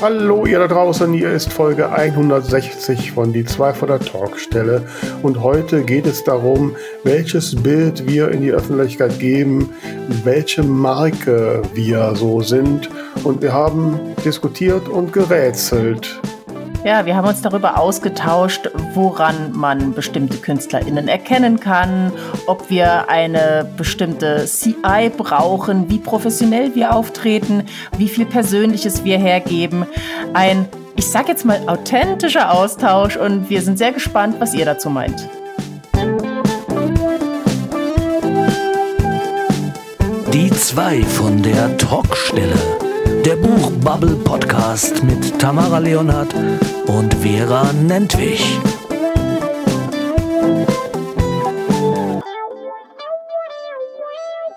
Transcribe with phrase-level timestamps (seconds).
[0.00, 4.82] Hallo ihr da draußen, hier ist Folge 160 von die 2 von der Talkstelle.
[5.22, 6.74] Und heute geht es darum,
[7.04, 9.70] welches Bild wir in die Öffentlichkeit geben,
[10.24, 12.90] welche Marke wir so sind.
[13.22, 16.20] Und wir haben diskutiert und gerätselt.
[16.84, 22.12] Ja, wir haben uns darüber ausgetauscht, woran man bestimmte KünstlerInnen erkennen kann,
[22.46, 27.64] ob wir eine bestimmte CI brauchen, wie professionell wir auftreten,
[27.96, 29.86] wie viel Persönliches wir hergeben.
[30.34, 34.90] Ein, ich sag jetzt mal, authentischer Austausch und wir sind sehr gespannt, was ihr dazu
[34.90, 35.26] meint.
[40.34, 42.83] Die zwei von der Talkstelle.
[43.04, 46.34] Der Buchbubble Podcast mit Tamara Leonhardt
[46.86, 48.58] und Vera Nentwich.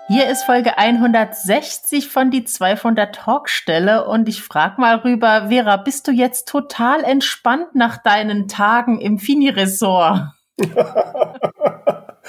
[0.08, 5.48] Hier ist Folge 160 von die 2 von der Talkstelle und ich frage mal rüber,
[5.48, 10.32] Vera, bist du jetzt total entspannt nach deinen Tagen im Fini-Ressort?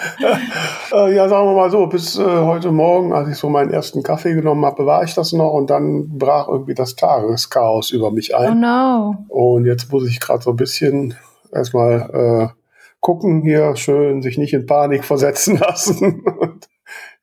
[0.94, 4.03] äh, ja, sagen wir mal so, bis äh, heute Morgen, als ich so meinen ersten
[4.03, 8.36] Kaffee genommen habe, war ich das noch und dann brach irgendwie das Tageschaos über mich
[8.36, 8.52] ein.
[8.52, 9.25] Oh no.
[9.27, 11.16] Und jetzt muss ich gerade so ein bisschen
[11.52, 12.59] erstmal äh,
[13.00, 16.23] gucken hier, schön sich nicht in Panik versetzen lassen.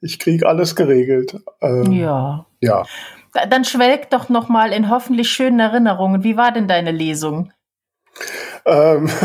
[0.00, 1.40] ich kriege alles geregelt.
[1.60, 2.46] Ähm, ja.
[2.60, 2.84] Ja.
[3.50, 6.24] Dann schwelg doch noch mal in hoffentlich schönen Erinnerungen.
[6.24, 7.52] Wie war denn deine Lesung?
[8.64, 9.10] Ähm.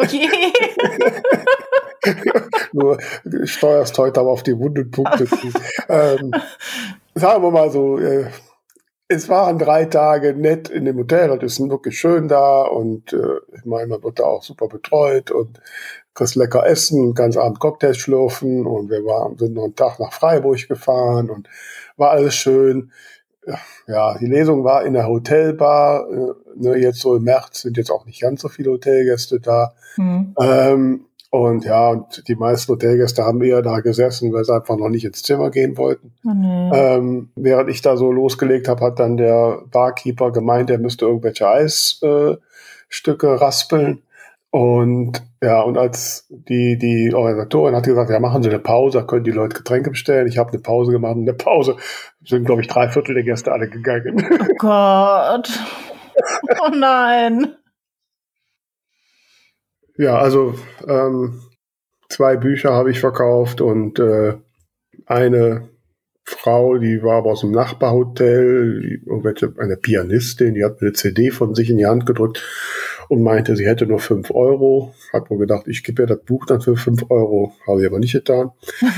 [0.00, 0.28] okay.
[2.72, 2.98] Nur
[3.44, 5.52] steuerst heute aber auf die wunden Punkte zu.
[5.88, 6.32] ähm,
[7.14, 8.26] sagen wir mal so, äh,
[9.08, 13.56] es waren drei Tage nett in dem Hotel, das ist wirklich schön da und äh,
[13.56, 15.60] ich meine, man wird da auch super betreut und
[16.14, 20.12] kriegst lecker essen, ganz Abend Cocktails schlürfen und wir waren, sind noch einen Tag nach
[20.12, 21.48] Freiburg gefahren und
[21.96, 22.92] war alles schön.
[23.86, 26.06] Ja, die Lesung war in der Hotelbar.
[26.56, 29.74] Ne, jetzt so im März sind jetzt auch nicht ganz so viele Hotelgäste da.
[29.96, 30.34] Mhm.
[30.40, 34.88] Ähm, und ja, und die meisten Hotelgäste haben eher da gesessen, weil sie einfach noch
[34.88, 36.12] nicht ins Zimmer gehen wollten.
[36.22, 36.70] Nee.
[36.72, 41.48] ähm, während ich da so losgelegt habe, hat dann der Barkeeper gemeint, er müsste irgendwelche
[41.48, 44.02] Eisstücke äh, raspeln.
[44.50, 49.24] Und ja, und als die, die Organisatorin hat gesagt, ja, machen Sie eine Pause, können
[49.24, 50.28] die Leute Getränke bestellen.
[50.28, 51.74] Ich habe eine Pause gemacht und in der Pause
[52.24, 54.24] sind, glaube ich, drei Viertel der Gäste alle gegangen.
[54.40, 55.50] Oh Gott.
[56.60, 57.56] Oh nein.
[59.96, 60.54] Ja, also
[60.86, 61.40] ähm,
[62.08, 64.34] zwei Bücher habe ich verkauft und äh,
[65.06, 65.68] eine
[66.24, 69.02] Frau, die war aber aus dem Nachbarhotel,
[69.58, 72.42] eine Pianistin, die hat eine CD von sich in die Hand gedrückt
[73.08, 74.94] und meinte, sie hätte nur fünf Euro.
[75.12, 77.52] Hat wohl gedacht, ich gebe ihr das Buch dann für fünf Euro.
[77.66, 78.52] Habe ich aber nicht getan.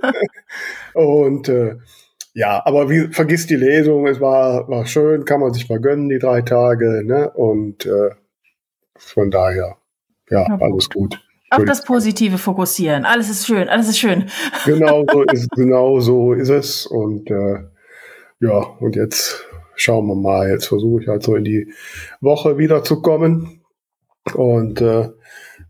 [0.94, 1.76] und äh,
[2.34, 6.08] ja, aber wie, vergiss die Lesung, es war, war schön, kann man sich mal gönnen,
[6.08, 7.04] die drei Tage.
[7.04, 7.30] Ne?
[7.30, 8.10] Und äh,
[8.96, 9.76] von daher,
[10.28, 11.20] ja, ja alles gut.
[11.50, 13.04] Auf das Positive fokussieren.
[13.04, 14.26] Alles ist schön, alles ist schön.
[14.64, 16.86] Genau so ist, genau so ist es.
[16.86, 17.58] Und äh,
[18.40, 19.44] ja, und jetzt
[19.76, 20.50] schauen wir mal.
[20.50, 21.72] Jetzt versuche ich halt so in die
[22.20, 23.60] Woche wiederzukommen.
[24.34, 25.10] Und äh,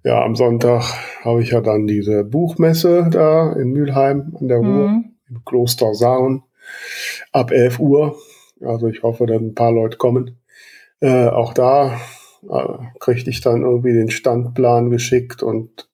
[0.04, 0.84] ja, am Sonntag
[1.24, 5.16] habe ich ja dann diese Buchmesse da in Mülheim an der Ruhr, mhm.
[5.28, 6.44] im Kloster Saun,
[7.32, 8.16] ab 11 Uhr.
[8.60, 10.38] Also ich hoffe, dass ein paar Leute kommen.
[11.00, 12.00] Äh, auch da
[12.48, 15.88] äh, kriegte ich dann irgendwie den Standplan geschickt und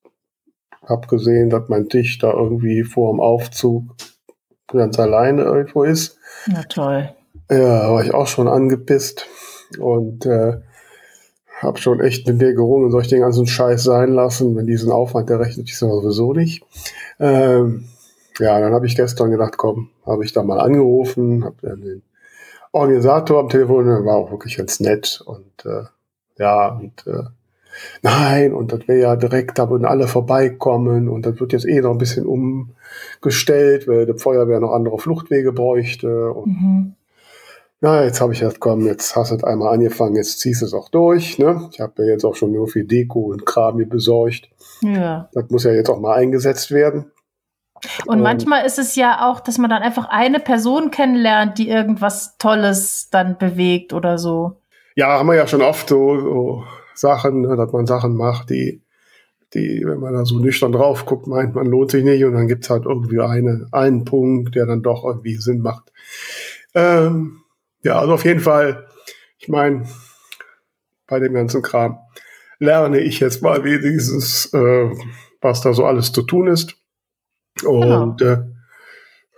[0.87, 3.95] habe gesehen, dass mein Tisch da irgendwie vor dem Aufzug
[4.67, 6.19] ganz alleine irgendwo ist.
[6.47, 7.11] Na toll.
[7.51, 9.27] Ja, war ich auch schon angepisst
[9.79, 10.61] und äh,
[11.61, 14.91] habe schon echt mit mir gerungen, soll ich den ganzen Scheiß sein lassen, wenn diesen
[14.91, 16.65] Aufwand, der rechnet sich sowieso nicht.
[17.19, 17.89] Ähm,
[18.41, 22.03] ja, dann habe ich gestern gedacht, komm, habe ich da mal angerufen, habe dann den
[22.73, 25.85] Organisator am Telefon, der war auch wirklich ganz nett und äh,
[26.39, 27.25] ja, und äh,
[28.03, 31.81] nein, und das wäre ja direkt, da würden alle vorbeikommen und das wird jetzt eh
[31.81, 36.33] noch ein bisschen umgestellt, weil die Feuerwehr noch andere Fluchtwege bräuchte.
[36.33, 36.95] Und mhm.
[37.81, 40.67] na, jetzt habe ich gesagt, komm, jetzt hast du es einmal angefangen, jetzt ziehst du
[40.67, 41.39] es auch durch.
[41.39, 41.69] Ne?
[41.73, 44.49] Ich habe ja jetzt auch schon so viel Deko und Kram mir besorgt.
[44.83, 45.29] Ja.
[45.33, 47.13] Das muss ja jetzt auch mal eingesetzt werden.
[48.07, 52.37] Und, manchmal ist es ja auch, dass man dann einfach eine Person kennenlernt, die irgendwas
[52.39, 54.61] Tolles dann bewegt oder so
[55.01, 58.83] ja, haben wir ja schon oft so, so Sachen, ne, dass man Sachen macht, die,
[59.55, 62.49] die, wenn man da so nüchtern drauf guckt, meint man lohnt sich nicht und dann
[62.49, 65.91] gibt's halt irgendwie eine, einen Punkt, der dann doch irgendwie Sinn macht.
[66.75, 67.41] Ähm,
[67.83, 68.87] ja, also auf jeden Fall,
[69.39, 69.89] ich meine,
[71.07, 71.99] bei dem ganzen Kram
[72.59, 74.91] lerne ich jetzt mal wenigstens, äh,
[75.41, 76.77] was da so alles zu tun ist.
[77.63, 78.33] Und genau.
[78.33, 78.45] äh,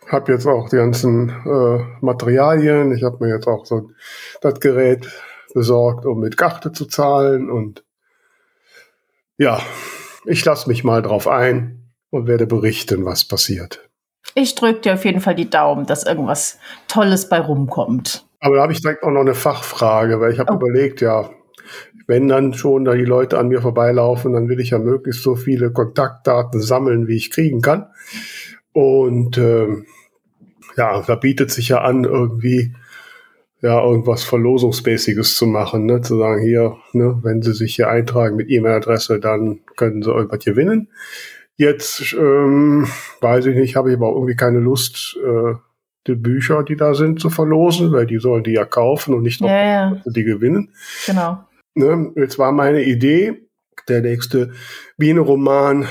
[0.08, 2.92] habe jetzt auch die ganzen äh, Materialien.
[2.92, 3.90] Ich habe mir jetzt auch so
[4.40, 5.08] das Gerät
[5.54, 7.50] besorgt, um mit Karte zu zahlen.
[7.50, 7.84] Und
[9.38, 9.60] ja,
[10.24, 13.88] ich lasse mich mal drauf ein und werde berichten, was passiert.
[14.34, 16.58] Ich drücke dir auf jeden Fall die Daumen, dass irgendwas
[16.88, 18.26] Tolles bei rumkommt.
[18.40, 20.56] Aber da habe ich direkt auch noch eine Fachfrage, weil ich habe oh.
[20.56, 21.30] überlegt, ja,
[22.12, 25.34] wenn dann schon da die Leute an mir vorbeilaufen, dann will ich ja möglichst so
[25.34, 27.86] viele Kontaktdaten sammeln, wie ich kriegen kann.
[28.74, 29.66] Und äh,
[30.76, 32.74] ja, da bietet sich ja an, irgendwie
[33.62, 36.02] ja irgendwas Verlosungsmäßiges zu machen, ne?
[36.02, 40.44] zu sagen, hier, ne, wenn Sie sich hier eintragen mit E-Mail-Adresse, dann können Sie irgendwas
[40.44, 40.88] gewinnen.
[41.56, 42.88] Jetzt ähm,
[43.22, 45.54] weiß ich nicht, habe ich aber irgendwie keine Lust, äh,
[46.06, 49.40] die Bücher, die da sind, zu verlosen, weil die sollen die ja kaufen und nicht
[49.40, 50.02] noch ja, ja.
[50.04, 50.74] die gewinnen.
[51.06, 51.38] Genau.
[51.74, 52.12] Ne?
[52.16, 53.48] Jetzt war meine Idee,
[53.88, 54.52] der nächste
[54.98, 55.86] Biene-Roman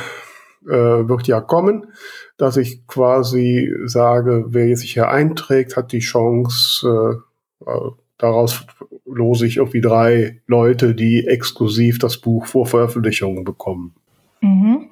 [0.65, 1.93] äh, wird ja kommen,
[2.37, 7.21] dass ich quasi sage, wer sich hier einträgt, hat die Chance,
[7.65, 8.65] äh, äh, daraus
[9.05, 13.95] lose ich irgendwie drei Leute, die exklusiv das Buch vor Veröffentlichung bekommen.
[14.41, 14.91] Mhm.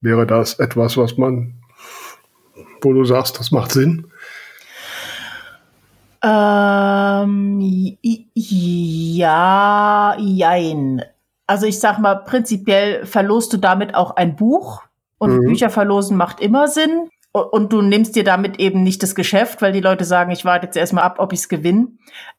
[0.00, 1.54] Wäre das etwas, was man,
[2.80, 4.06] wo du sagst, das macht Sinn?
[6.26, 7.96] Ähm,
[8.34, 11.02] ja, jein.
[11.46, 14.82] Also ich sag mal, prinzipiell verlost du damit auch ein Buch
[15.18, 15.46] und mhm.
[15.46, 17.08] Bücher verlosen macht immer Sinn
[17.40, 20.66] und du nimmst dir damit eben nicht das Geschäft, weil die Leute sagen, ich warte
[20.66, 21.88] jetzt erstmal ab, ob ich es gewinne.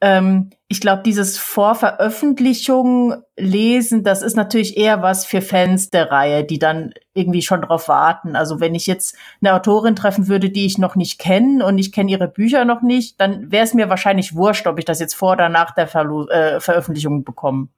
[0.02, 6.44] Ähm, ich glaube, dieses Vorveröffentlichung lesen, das ist natürlich eher was für Fans der Reihe,
[6.44, 8.36] die dann irgendwie schon drauf warten.
[8.36, 11.92] Also wenn ich jetzt eine Autorin treffen würde, die ich noch nicht kenne und ich
[11.92, 15.16] kenne ihre Bücher noch nicht, dann wäre es mir wahrscheinlich wurscht, ob ich das jetzt
[15.16, 17.70] vor oder nach der Verlo äh, Veröffentlichung bekomme.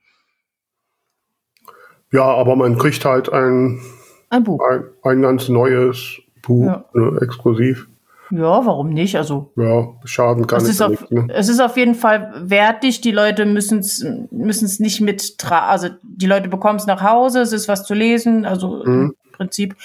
[2.11, 3.81] Ja, aber man kriegt halt ein,
[4.29, 4.59] ein Buch.
[4.69, 6.85] Ein, ein ganz neues Buch, ja.
[6.93, 7.87] ne, exklusiv.
[8.31, 9.15] Ja, warum nicht?
[9.15, 10.69] Also ja, schaden kann es.
[10.69, 11.27] Ist auf, nicht, ne?
[11.29, 13.01] Es ist auf jeden Fall wertig.
[13.01, 17.41] Die Leute müssen es müssen es nicht mit, also die Leute bekommen es nach Hause.
[17.41, 18.45] Es ist was zu lesen.
[18.45, 19.15] Also mhm.
[19.15, 19.75] im Prinzip.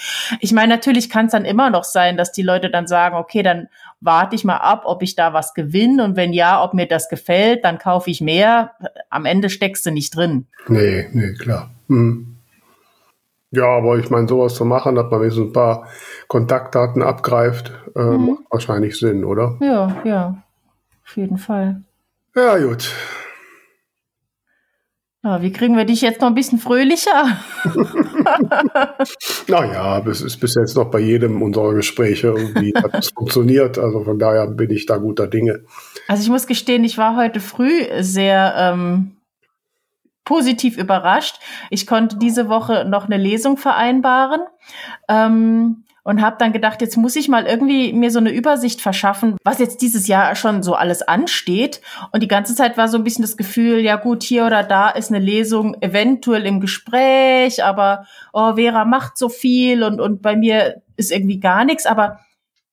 [0.41, 3.41] Ich meine, natürlich kann es dann immer noch sein, dass die Leute dann sagen, okay,
[3.41, 3.67] dann
[3.99, 7.09] warte ich mal ab, ob ich da was gewinne und wenn ja, ob mir das
[7.09, 8.73] gefällt, dann kaufe ich mehr.
[9.09, 10.45] Am Ende steckst du nicht drin.
[10.67, 11.71] Nee, nee, klar.
[11.87, 12.34] Mhm.
[13.55, 15.87] Ja, aber ich meine, sowas zu machen, dass man mir so ein paar
[16.27, 18.25] Kontaktdaten abgreift, äh, mhm.
[18.25, 19.57] macht wahrscheinlich Sinn, oder?
[19.61, 20.43] Ja, ja,
[21.05, 21.81] auf jeden Fall.
[22.35, 22.91] Ja, gut.
[25.25, 27.39] Ja, wie kriegen wir dich jetzt noch ein bisschen fröhlicher?
[29.47, 33.79] naja, es ist bis jetzt noch bei jedem unserer Gespräche irgendwie hat es funktioniert.
[33.79, 35.63] Also von daher bin ich da guter Dinge.
[36.07, 39.15] Also ich muss gestehen, ich war heute früh sehr ähm,
[40.25, 41.39] positiv überrascht.
[41.69, 44.41] Ich konnte diese Woche noch eine Lesung vereinbaren.
[45.07, 49.37] Ähm, und habe dann gedacht, jetzt muss ich mal irgendwie mir so eine Übersicht verschaffen,
[49.43, 51.81] was jetzt dieses Jahr schon so alles ansteht.
[52.11, 54.89] Und die ganze Zeit war so ein bisschen das Gefühl, ja gut, hier oder da
[54.91, 60.35] ist eine Lesung eventuell im Gespräch, aber oh, Vera macht so viel und, und bei
[60.35, 61.87] mir ist irgendwie gar nichts.
[61.87, 62.19] Aber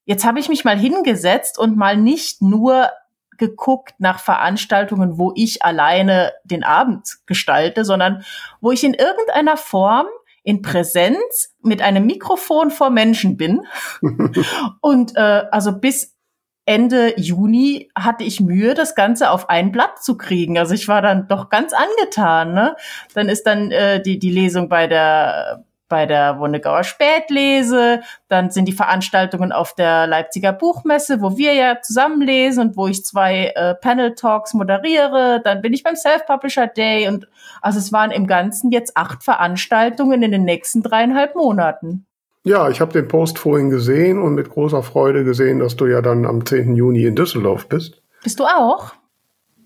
[0.05, 2.91] jetzt habe ich mich mal hingesetzt und mal nicht nur
[3.39, 8.25] geguckt nach Veranstaltungen, wo ich alleine den Abend gestalte, sondern
[8.61, 10.07] wo ich in irgendeiner Form
[10.45, 13.63] in Präsenz mit einem Mikrofon vor Menschen bin.
[14.81, 16.17] und äh, also bis
[16.65, 20.59] Ende Juni hatte ich Mühe, das Ganze auf ein Blatt zu kriegen.
[20.59, 22.55] Also ich war dann doch ganz angetan.
[22.55, 22.77] Ne?
[23.15, 28.65] Dann ist dann äh, die, die Lesung bei der bei der Wonnegauer Spätlese, dann sind
[28.65, 33.53] die Veranstaltungen auf der Leipziger Buchmesse, wo wir ja zusammen lesen und wo ich zwei
[33.55, 37.29] äh, Panel Talks moderiere, dann bin ich beim Self-Publisher Day und
[37.61, 42.07] also es waren im Ganzen jetzt acht Veranstaltungen in den nächsten dreieinhalb Monaten.
[42.43, 46.01] Ja, ich habe den Post vorhin gesehen und mit großer Freude gesehen, dass du ja
[46.01, 46.75] dann am 10.
[46.75, 48.01] Juni in Düsseldorf bist.
[48.23, 48.95] Bist du auch?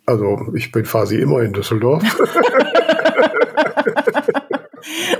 [0.06, 2.02] Also ich bin quasi immer in Düsseldorf.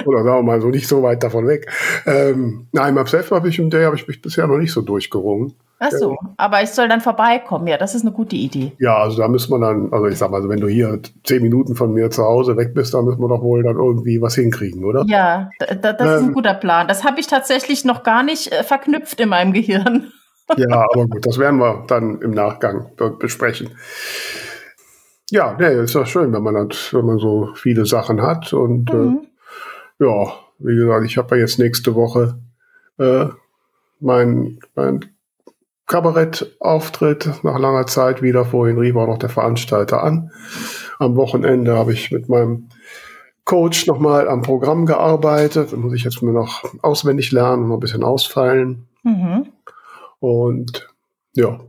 [0.04, 1.70] Oder sagen wir mal so, nicht so weit davon weg.
[2.06, 5.54] Ähm, nein, beim Self-Publishing Day habe ich mich bisher noch nicht so durchgerungen.
[5.78, 6.34] Ach so, ja.
[6.38, 7.66] aber ich soll dann vorbeikommen.
[7.66, 8.72] Ja, das ist eine gute Idee.
[8.78, 11.74] Ja, also da müssen wir dann, also ich sag mal, wenn du hier zehn Minuten
[11.74, 14.84] von mir zu Hause weg bist, dann müssen wir doch wohl dann irgendwie was hinkriegen,
[14.84, 15.04] oder?
[15.06, 16.32] Ja, da, das ähm, ist ein ähm.
[16.32, 16.88] guter Plan.
[16.88, 20.12] Das habe ich tatsächlich noch gar nicht äh, verknüpft in meinem Gehirn.
[20.56, 23.70] ja, aber gut, das werden wir dann im Nachgang besprechen.
[25.30, 28.90] Ja, nee, ist doch schön, wenn man, das, wenn man so viele Sachen hat und
[28.90, 29.18] äh, mhm.
[29.18, 29.26] äh,
[29.98, 32.38] ja, wie gesagt, ich habe ja jetzt nächste Woche
[32.98, 33.26] äh,
[34.00, 35.04] mein, mein
[35.86, 38.44] Kabarettauftritt nach langer Zeit wieder.
[38.44, 40.30] Vorhin rief auch noch der Veranstalter an.
[40.98, 42.68] Am Wochenende habe ich mit meinem
[43.44, 45.72] Coach nochmal am Programm gearbeitet.
[45.72, 48.88] Das muss ich jetzt nur noch auswendig lernen und noch ein bisschen ausfallen.
[49.04, 49.46] Mhm.
[50.18, 50.88] Und
[51.34, 51.60] ja,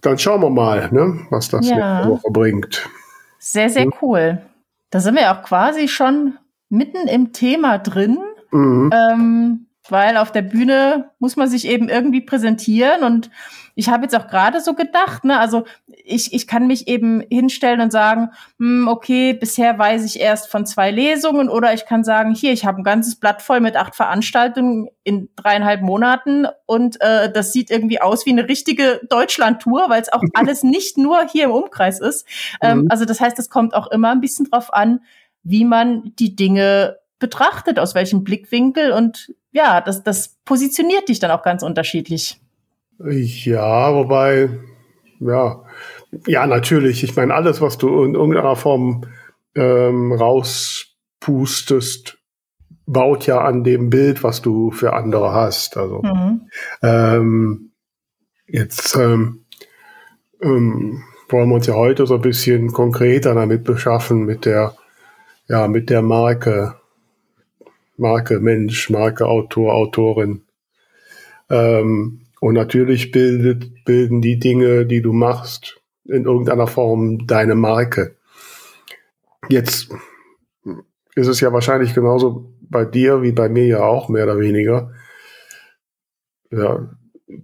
[0.00, 1.76] dann schauen wir mal, ne, was das ja.
[1.76, 2.88] nächste Woche bringt.
[3.38, 3.94] Sehr, sehr hm?
[4.02, 4.40] cool.
[4.90, 6.38] Da sind wir auch quasi schon
[6.70, 8.18] mitten im Thema drin.
[8.50, 8.90] Mhm.
[8.92, 13.30] Ähm, weil auf der Bühne muss man sich eben irgendwie präsentieren und
[13.74, 17.80] ich habe jetzt auch gerade so gedacht, ne, also ich, ich kann mich eben hinstellen
[17.80, 22.34] und sagen, hm, okay, bisher weiß ich erst von zwei Lesungen oder ich kann sagen,
[22.34, 27.32] hier, ich habe ein ganzes Blatt voll mit acht Veranstaltungen in dreieinhalb Monaten und äh,
[27.32, 31.44] das sieht irgendwie aus wie eine richtige Deutschland-Tour, weil es auch alles nicht nur hier
[31.44, 32.26] im Umkreis ist.
[32.60, 32.86] Ähm, mhm.
[32.90, 35.00] Also das heißt, es kommt auch immer ein bisschen drauf an,
[35.42, 41.30] wie man die Dinge betrachtet, aus welchem Blickwinkel und ja, das, das positioniert dich dann
[41.30, 42.40] auch ganz unterschiedlich.
[42.98, 44.50] Ja, wobei,
[45.20, 45.62] ja,
[46.26, 47.04] ja, natürlich.
[47.04, 49.04] Ich meine, alles, was du in irgendeiner Form
[49.54, 52.18] ähm, rauspustest,
[52.86, 55.76] baut ja an dem Bild, was du für andere hast.
[55.76, 56.48] Also mhm.
[56.82, 57.72] ähm,
[58.46, 59.44] jetzt ähm,
[60.42, 64.74] ähm, wollen wir uns ja heute so ein bisschen konkreter damit beschaffen mit der,
[65.50, 66.76] ja, mit der Marke
[67.96, 70.42] Marke Mensch, Marke Autor, Autorin.
[71.50, 78.16] Ähm, und natürlich bildet, bilden die Dinge, die du machst, in irgendeiner Form deine Marke.
[79.48, 79.90] Jetzt
[81.16, 84.92] ist es ja wahrscheinlich genauso bei dir wie bei mir ja auch, mehr oder weniger.
[86.52, 86.88] Ja,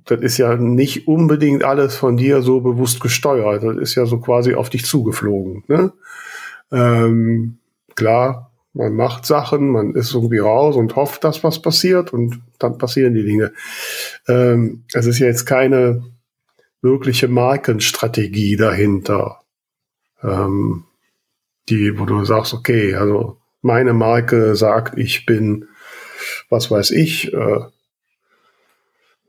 [0.04, 3.64] das ist ja nicht unbedingt alles von dir so bewusst gesteuert.
[3.64, 5.64] Das ist ja so quasi auf dich zugeflogen.
[5.66, 5.92] Ne?
[6.70, 7.58] Ähm,
[7.96, 12.78] klar, man macht Sachen, man ist irgendwie raus und hofft, dass was passiert und dann
[12.78, 13.52] passieren die Dinge.
[14.28, 16.04] Ähm, es ist ja jetzt keine
[16.82, 19.40] wirkliche Markenstrategie dahinter,
[20.22, 20.84] ähm,
[21.68, 25.68] die, wo du sagst, okay, also meine Marke sagt, ich bin,
[26.50, 27.60] was weiß ich, äh,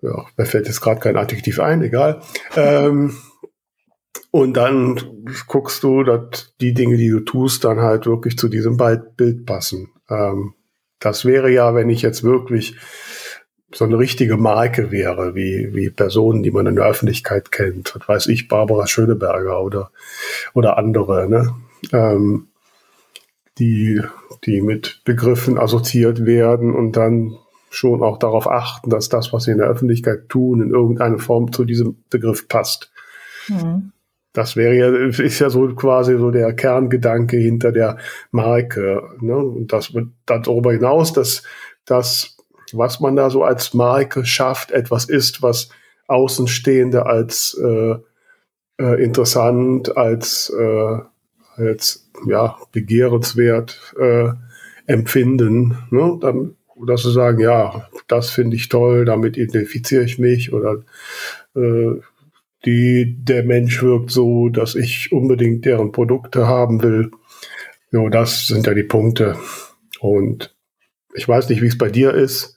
[0.01, 2.21] ja, mir fällt jetzt gerade kein Adjektiv ein, egal.
[2.55, 3.17] Ähm,
[4.37, 4.99] und dann
[5.47, 9.89] guckst du, dass die Dinge, die du tust, dann halt wirklich zu diesem Bild passen.
[10.11, 10.53] Ähm,
[10.99, 12.75] das wäre ja, wenn ich jetzt wirklich
[13.73, 17.95] so eine richtige Marke wäre, wie, wie Personen, die man in der Öffentlichkeit kennt.
[17.95, 19.89] Das weiß ich, Barbara Schöneberger oder,
[20.53, 21.55] oder andere, ne?
[21.91, 22.49] Ähm,
[23.57, 24.03] die,
[24.45, 27.35] die mit Begriffen assoziiert werden und dann
[27.71, 31.51] schon auch darauf achten, dass das, was sie in der Öffentlichkeit tun, in irgendeiner Form
[31.51, 32.91] zu diesem Begriff passt.
[33.47, 33.93] Mhm.
[34.37, 37.97] Das wäre ja, ist ja so quasi so der Kerngedanke hinter der
[38.29, 39.01] Marke.
[39.19, 39.35] Ne?
[39.35, 39.91] Und das
[40.27, 41.41] darüber hinaus, dass
[41.85, 42.37] das,
[42.71, 45.69] was man da so als Marke schafft, etwas ist, was
[46.05, 47.95] Außenstehende als äh,
[48.79, 50.97] äh, interessant, als, äh,
[51.55, 54.29] als ja, begehrenswert äh,
[54.85, 55.79] empfinden.
[55.89, 56.15] Ne?
[56.21, 60.83] Dann, dass sie sagen, ja, das finde ich toll, damit identifiziere ich mich oder
[61.55, 62.01] äh,
[62.65, 67.11] die, der Mensch wirkt so, dass ich unbedingt deren Produkte haben will.
[67.91, 69.37] So, das sind ja die Punkte.
[69.99, 70.55] Und
[71.13, 72.55] ich weiß nicht, wie es bei dir ist.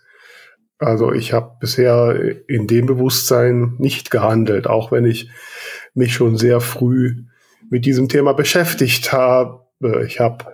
[0.79, 5.31] Also ich habe bisher in dem Bewusstsein nicht gehandelt, auch wenn ich
[5.95, 7.25] mich schon sehr früh
[7.69, 9.67] mit diesem Thema beschäftigt habe.
[10.07, 10.47] Ich habe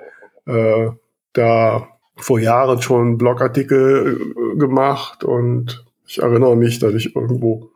[0.47, 0.91] äh,
[1.33, 7.71] da vor Jahren schon Blogartikel äh, gemacht und ich erinnere mich, dass ich irgendwo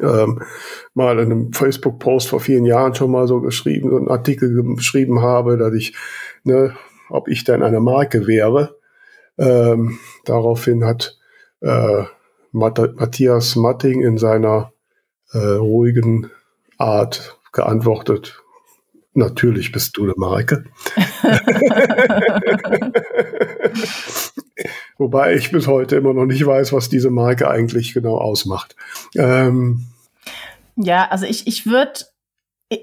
[0.00, 0.42] ähm,
[0.94, 5.20] mal in einem Facebook-Post vor vielen Jahren schon mal so geschrieben, so einen Artikel geschrieben
[5.20, 5.94] habe, dass ich,
[6.44, 6.76] ne,
[7.10, 8.76] ob ich denn eine Marke wäre.
[9.38, 11.18] Ähm, daraufhin hat
[11.60, 12.04] äh,
[12.52, 14.72] Matthias Matting in seiner
[15.32, 16.30] äh, ruhigen
[16.78, 18.42] Art geantwortet,
[19.14, 20.64] natürlich bist du eine Marke.
[24.98, 28.76] Wobei ich bis heute immer noch nicht weiß, was diese Marke eigentlich genau ausmacht.
[29.16, 29.86] Ähm,
[30.76, 32.00] ja, also ich, ich würde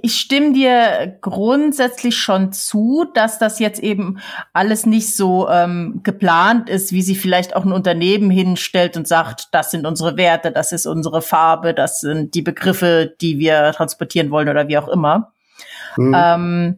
[0.03, 4.19] ich stimme dir grundsätzlich schon zu, dass das jetzt eben
[4.53, 9.47] alles nicht so ähm, geplant ist, wie sie vielleicht auch ein Unternehmen hinstellt und sagt,
[9.51, 14.29] das sind unsere Werte, das ist unsere Farbe, das sind die Begriffe, die wir transportieren
[14.31, 15.31] wollen oder wie auch immer.
[15.97, 16.15] Mhm.
[16.15, 16.77] Ähm,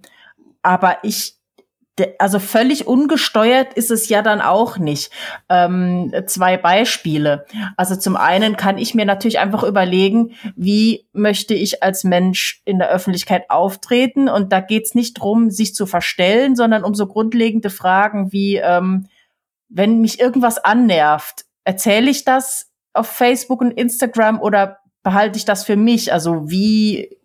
[0.62, 1.36] aber ich,
[2.20, 5.12] also völlig ungesteuert ist es ja dann auch nicht.
[5.50, 7.46] Ähm, zwei Beispiele.
[7.78, 12.80] Also zum einen kann ich mir natürlich einfach überlegen, wie möchte ich als Mensch in
[12.80, 14.30] der Öffentlichkeit auftreten?
[14.30, 19.08] Und da geht's nicht drum, sich zu verstellen, sondern um so grundlegende Fragen wie, ähm,
[19.70, 25.64] wenn mich irgendwas annervt, erzähle ich das auf Facebook und Instagram oder behalte ich das
[25.64, 26.14] für mich?
[26.14, 27.21] Also wie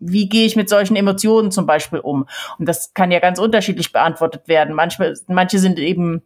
[0.00, 2.26] wie gehe ich mit solchen Emotionen zum Beispiel um?
[2.58, 4.74] Und das kann ja ganz unterschiedlich beantwortet werden.
[4.74, 6.22] Manchmal, manche sind eben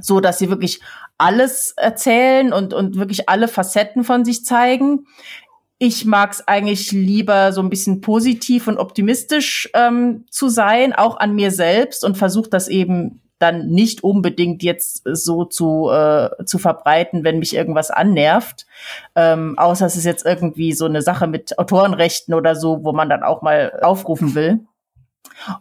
[0.00, 0.80] so dass sie wirklich
[1.18, 5.06] alles erzählen und, und wirklich alle Facetten von sich zeigen.
[5.78, 11.16] Ich mag es eigentlich lieber so ein bisschen positiv und optimistisch ähm, zu sein, auch
[11.18, 16.58] an mir selbst und versuche das eben dann nicht unbedingt jetzt so zu, äh, zu
[16.58, 18.66] verbreiten, wenn mich irgendwas annervt.
[19.14, 23.08] Ähm, außer es ist jetzt irgendwie so eine Sache mit Autorenrechten oder so, wo man
[23.08, 24.60] dann auch mal aufrufen will.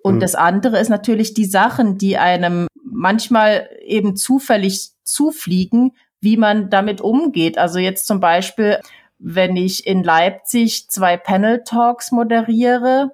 [0.01, 0.19] Und mhm.
[0.19, 7.01] das andere ist natürlich die Sachen, die einem manchmal eben zufällig zufliegen, wie man damit
[7.01, 7.57] umgeht.
[7.57, 8.79] Also jetzt zum Beispiel,
[9.17, 13.11] wenn ich in Leipzig zwei Panel Talks moderiere,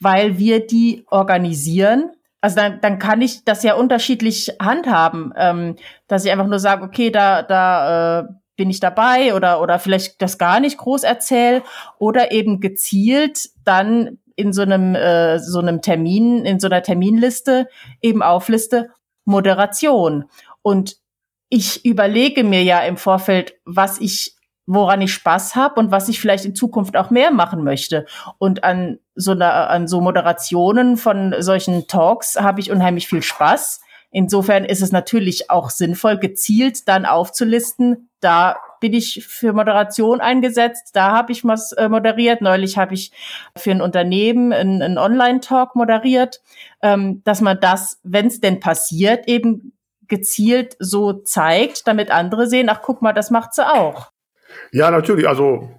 [0.00, 2.10] weil wir die organisieren.
[2.44, 5.76] Also dann, dann kann ich das ja unterschiedlich handhaben, ähm,
[6.08, 8.24] dass ich einfach nur sage, okay, da, da äh,
[8.54, 11.62] bin ich dabei oder, oder vielleicht das gar nicht groß erzähle
[11.98, 17.66] oder eben gezielt dann in so einem, äh, so einem Termin, in so einer Terminliste
[18.02, 18.90] eben aufliste
[19.24, 20.26] Moderation.
[20.60, 20.98] Und
[21.48, 24.36] ich überlege mir ja im Vorfeld, was ich,
[24.66, 28.06] woran ich Spaß habe und was ich vielleicht in Zukunft auch mehr machen möchte.
[28.38, 33.80] Und an so einer, an so Moderationen von solchen Talks habe ich unheimlich viel Spaß.
[34.10, 40.90] Insofern ist es natürlich auch sinnvoll, gezielt dann aufzulisten, da bin ich für Moderation eingesetzt.
[40.94, 42.40] Da habe ich was äh, moderiert.
[42.40, 43.12] Neulich habe ich
[43.56, 46.40] für ein Unternehmen einen Online-Talk moderiert,
[46.82, 49.72] ähm, dass man das, wenn es denn passiert, eben
[50.06, 54.10] gezielt so zeigt, damit andere sehen, ach guck mal, das macht sie auch.
[54.72, 55.28] Ja, natürlich.
[55.28, 55.70] Also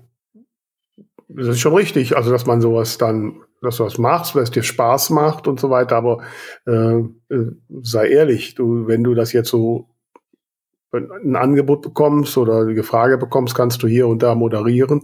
[1.27, 2.15] das ist schon richtig.
[2.15, 5.59] Also dass man sowas dann dass du was machst, weil es dir Spaß macht und
[5.59, 5.97] so weiter.
[5.97, 6.19] Aber
[6.67, 7.51] äh, äh
[7.81, 9.89] sei ehrlich, du, wenn du das jetzt so
[10.93, 15.01] ein Angebot bekommst oder eine Frage bekommst, kannst du hier und da moderieren,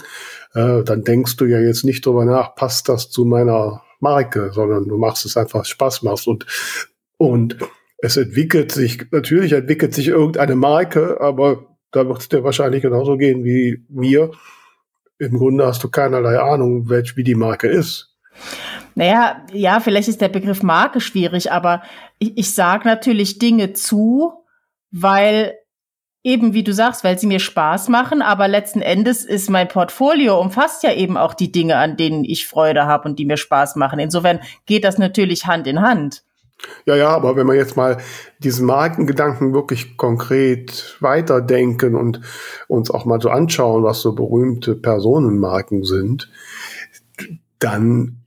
[0.53, 4.87] äh, dann denkst du ja jetzt nicht drüber nach, passt das zu meiner Marke, sondern
[4.87, 6.45] du machst es einfach Spaß machst und,
[7.17, 7.57] und
[7.97, 13.17] es entwickelt sich, natürlich entwickelt sich irgendeine Marke, aber da wird es dir wahrscheinlich genauso
[13.17, 14.31] gehen wie mir.
[15.19, 18.17] Im Grunde hast du keinerlei Ahnung, welch, wie die Marke ist.
[18.95, 21.83] Naja, ja, vielleicht ist der Begriff Marke schwierig, aber
[22.17, 24.33] ich, ich sage natürlich Dinge zu,
[24.91, 25.55] weil
[26.23, 30.39] Eben wie du sagst, weil sie mir Spaß machen, aber letzten Endes ist mein Portfolio
[30.39, 33.75] umfasst ja eben auch die Dinge, an denen ich Freude habe und die mir Spaß
[33.75, 33.97] machen.
[33.97, 36.23] Insofern geht das natürlich Hand in Hand.
[36.85, 37.97] Ja, ja, aber wenn wir jetzt mal
[38.39, 42.21] diesen Markengedanken wirklich konkret weiterdenken und
[42.67, 46.29] uns auch mal so anschauen, was so berühmte Personenmarken sind,
[47.59, 48.17] dann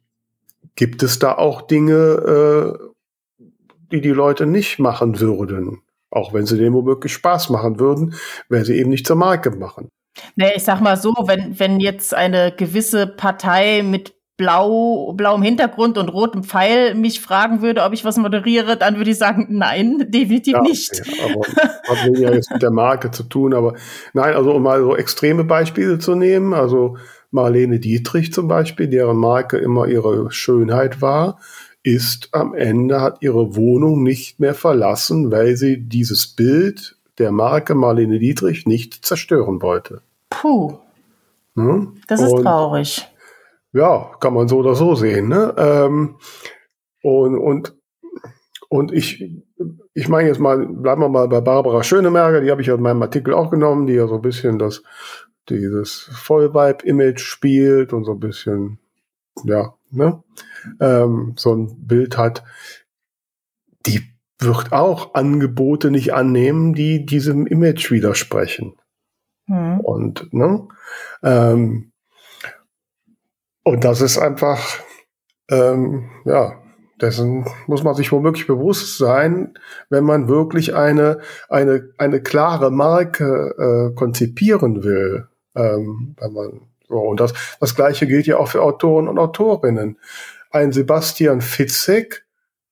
[0.76, 3.44] gibt es da auch Dinge, äh,
[3.92, 5.82] die die Leute nicht machen würden.
[6.10, 8.14] Auch wenn sie dem womöglich Spaß machen würden,
[8.48, 9.90] wäre sie eben nicht zur Marke machen.
[10.36, 15.96] Nee, ich sag mal so, wenn, wenn jetzt eine gewisse Partei mit blau, blauem Hintergrund
[15.96, 20.06] und rotem Pfeil mich fragen würde, ob ich was moderiere, dann würde ich sagen, nein,
[20.08, 21.02] definitiv ja, nicht.
[21.04, 21.46] Ja, aber
[22.00, 23.74] hat ja jetzt mit der Marke zu tun, aber
[24.12, 26.96] nein, also um mal so extreme Beispiele zu nehmen, also
[27.30, 31.38] Marlene Dietrich zum Beispiel, deren Marke immer ihre Schönheit war,
[31.82, 37.74] ist am Ende, hat ihre Wohnung nicht mehr verlassen, weil sie dieses Bild der Marke
[37.74, 40.00] Marlene Dietrich nicht zerstören wollte.
[40.30, 40.78] Puh.
[41.54, 41.88] Ne?
[42.08, 43.06] Das ist und, traurig.
[43.74, 45.28] Ja, kann man so oder so sehen.
[45.28, 45.52] Ne?
[45.58, 46.16] Ähm,
[47.02, 47.76] und, und,
[48.68, 49.34] und ich,
[49.94, 52.82] ich meine jetzt mal, bleiben wir mal bei Barbara Schönemerger, die habe ich ja in
[52.82, 54.84] meinem Artikel auch genommen, die ja so ein bisschen das,
[55.48, 58.78] dieses Vollvibe-Image spielt und so ein bisschen,
[59.42, 60.22] ja, ne?
[60.80, 62.44] ähm, so ein Bild hat,
[63.86, 64.02] die
[64.38, 68.76] wird auch Angebote nicht annehmen, die diesem Image widersprechen.
[69.48, 69.80] Mhm.
[69.80, 70.68] Und, ne?
[71.24, 71.90] Ähm,
[73.64, 74.60] und das ist einfach,
[75.50, 76.52] ähm, ja,
[77.00, 79.54] dessen muss man sich womöglich bewusst sein,
[79.90, 85.28] wenn man wirklich eine, eine, eine klare Marke äh, konzipieren will.
[85.56, 89.98] Ähm, wenn man, so, und das, das Gleiche gilt ja auch für Autoren und Autorinnen
[90.50, 92.24] ein Sebastian Fitzek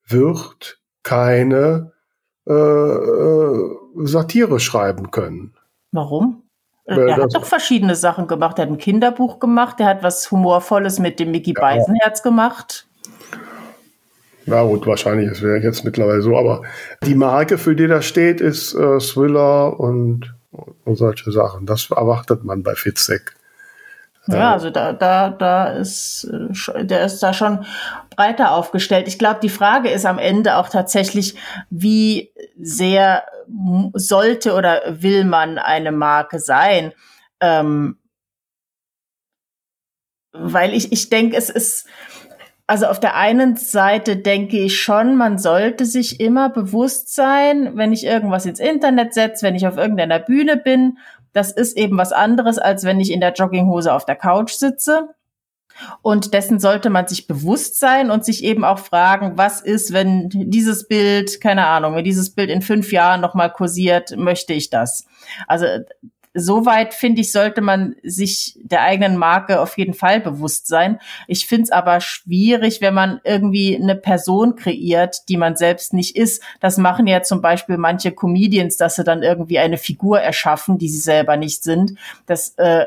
[0.07, 1.93] wird keine
[2.47, 5.55] äh, äh, Satire schreiben können.
[5.91, 6.42] Warum?
[6.87, 8.59] Weil er hat doch verschiedene Sachen gemacht.
[8.59, 11.61] Er hat ein Kinderbuch gemacht, er hat was Humorvolles mit dem Mickey ja.
[11.61, 12.87] Beisenherz gemacht.
[14.47, 16.63] Na gut, wahrscheinlich ist es jetzt mittlerweile so, aber
[17.05, 20.35] die Marke, für die das steht, ist äh, Thriller und,
[20.85, 21.67] und solche Sachen.
[21.67, 23.37] Das erwartet man bei Fitzek.
[24.27, 27.65] Ja, also da, da, da ist, äh, der ist da schon
[28.17, 29.09] breiter aufgestellt.
[29.09, 31.35] Ich glaube, die Frage ist am Ende auch tatsächlich,
[31.71, 33.25] wie sehr
[33.95, 36.93] sollte oder will man eine Marke sein?
[37.41, 37.99] Ähm,
[40.33, 41.87] weil ich, ich denke, es ist,
[42.67, 47.93] Also auf der einen Seite denke ich schon, man sollte sich immer bewusst sein, wenn
[47.93, 50.99] ich irgendwas ins Internet setze, wenn ich auf irgendeiner Bühne bin,
[51.33, 55.09] das ist eben was anderes, als wenn ich in der Jogginghose auf der Couch sitze.
[56.03, 60.29] Und dessen sollte man sich bewusst sein und sich eben auch fragen, was ist, wenn
[60.29, 65.07] dieses Bild, keine Ahnung, wenn dieses Bild in fünf Jahren nochmal kursiert, möchte ich das?
[65.47, 65.67] Also
[66.35, 70.99] soweit finde ich, sollte man sich der eigenen Marke auf jeden Fall bewusst sein.
[71.27, 76.17] Ich finde es aber schwierig, wenn man irgendwie eine Person kreiert, die man selbst nicht
[76.17, 76.43] ist.
[76.61, 80.89] Das machen ja zum Beispiel manche Comedians, dass sie dann irgendwie eine Figur erschaffen, die
[80.89, 81.99] sie selber nicht sind.
[82.27, 82.87] Das äh,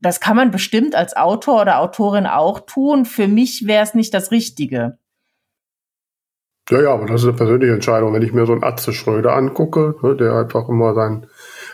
[0.00, 3.04] das kann man bestimmt als Autor oder Autorin auch tun.
[3.04, 4.98] Für mich wäre es nicht das Richtige.
[6.70, 8.12] Ja, ja, aber das ist eine persönliche Entscheidung.
[8.12, 11.26] Wenn ich mir so einen Atze Schröder angucke, ne, der einfach immer sein,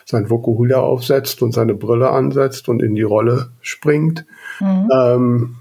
[0.04, 4.26] sein Vokuhula aufsetzt und seine Brille ansetzt und in die Rolle springt,
[4.60, 4.88] mhm.
[4.92, 5.56] ähm,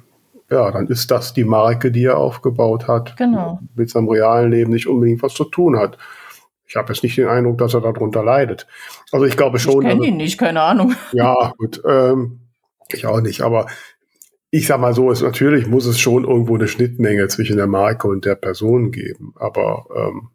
[0.49, 3.17] ja, dann ist das die Marke, die er aufgebaut hat.
[3.17, 3.59] Genau.
[3.75, 5.97] Mit seinem realen Leben nicht unbedingt was zu tun hat.
[6.67, 8.67] Ich habe jetzt nicht den Eindruck, dass er darunter leidet.
[9.11, 9.83] Also ich glaube schon.
[9.83, 10.93] Ich kenne ihn nicht, keine Ahnung.
[11.13, 11.81] Ja, gut.
[11.87, 12.39] Ähm,
[12.89, 13.67] ich auch nicht, aber
[14.49, 18.07] ich sag mal so, ist natürlich muss es schon irgendwo eine Schnittmenge zwischen der Marke
[18.07, 19.33] und der Person geben.
[19.35, 20.29] Aber ähm,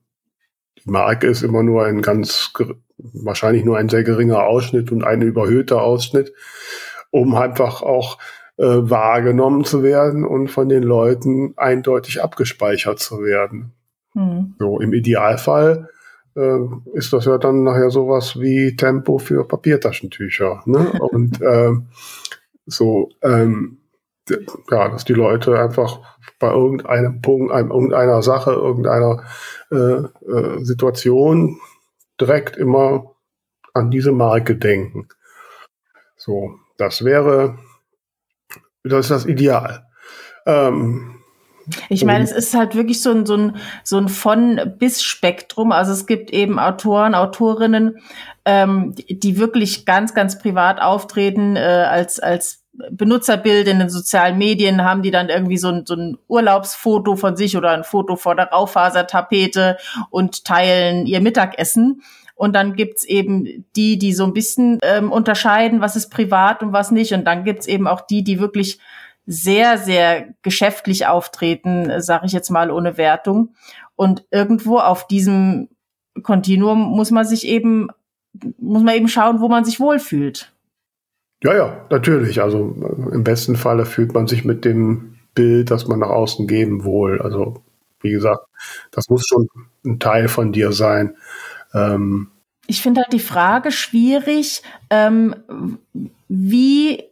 [0.90, 2.53] Marke ist immer nur ein ganz,
[2.98, 6.33] wahrscheinlich nur ein sehr geringer Ausschnitt und ein überhöhter Ausschnitt,
[7.11, 8.18] um einfach auch
[8.57, 13.72] äh, wahrgenommen zu werden und von den Leuten eindeutig abgespeichert zu werden.
[14.14, 14.55] Hm.
[14.59, 15.88] So im Idealfall
[16.35, 16.59] äh,
[16.94, 20.62] ist das ja dann nachher sowas wie Tempo für Papiertaschentücher.
[20.66, 20.90] Ne?
[21.01, 21.72] Und äh,
[22.66, 23.79] so, ähm,
[24.70, 26.00] ja, dass die Leute einfach
[26.38, 29.24] bei irgendeinem Punkt, einem, irgendeiner Sache, irgendeiner
[29.70, 31.60] äh, äh, Situation
[32.20, 33.14] direkt immer
[33.74, 35.08] an diese Marke denken.
[36.16, 37.58] So, das wäre,
[38.82, 39.86] das ist das Ideal.
[40.46, 41.17] Ähm,
[41.88, 45.72] ich meine, es ist halt wirklich so ein, so ein, so ein von-bis-Spektrum.
[45.72, 47.98] Also es gibt eben Autoren, Autorinnen,
[48.44, 54.85] ähm, die wirklich ganz, ganz privat auftreten, äh, als, als Benutzerbild in den sozialen Medien
[54.85, 58.37] haben die dann irgendwie so ein, so ein Urlaubsfoto von sich oder ein Foto vor
[58.37, 59.78] der Raufasertapete
[60.11, 62.02] und teilen ihr Mittagessen.
[62.37, 66.72] Und dann gibt's eben die, die so ein bisschen ähm, unterscheiden, was ist privat und
[66.72, 67.12] was nicht.
[67.12, 68.78] Und dann gibt's eben auch die, die wirklich
[69.30, 73.54] sehr, sehr geschäftlich auftreten, sage ich jetzt mal ohne Wertung.
[73.94, 75.68] Und irgendwo auf diesem
[76.22, 77.88] Kontinuum muss man sich eben,
[78.58, 80.50] muss man eben schauen, wo man sich wohlfühlt.
[81.42, 82.40] Ja, ja, natürlich.
[82.40, 86.46] Also äh, im besten Falle fühlt man sich mit dem Bild, das man nach außen
[86.46, 87.20] geben, wohl.
[87.20, 87.62] Also
[88.00, 88.46] wie gesagt,
[88.92, 89.46] das muss schon
[89.84, 91.16] ein Teil von dir sein.
[91.74, 92.30] Ähm,
[92.66, 95.34] ich finde halt die Frage schwierig, ähm,
[96.28, 97.04] wie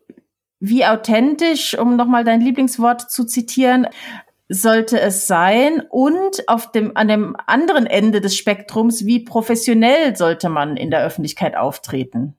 [0.68, 3.87] wie authentisch, um nochmal dein Lieblingswort zu zitieren,
[4.48, 10.48] sollte es sein und auf dem, an dem anderen Ende des Spektrums, wie professionell sollte
[10.48, 12.37] man in der Öffentlichkeit auftreten?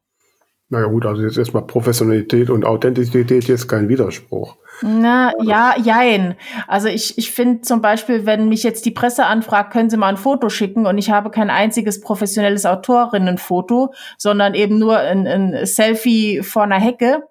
[0.69, 4.57] Naja gut, also jetzt erstmal Professionalität und Authentizität jetzt kein Widerspruch.
[4.81, 6.35] Na, ja, jein.
[6.67, 10.09] Also ich, ich finde zum Beispiel, wenn mich jetzt die Presse anfragt, können Sie mal
[10.09, 15.65] ein Foto schicken und ich habe kein einziges professionelles Autorinnenfoto, sondern eben nur ein, ein
[15.65, 17.23] Selfie vor einer Hecke,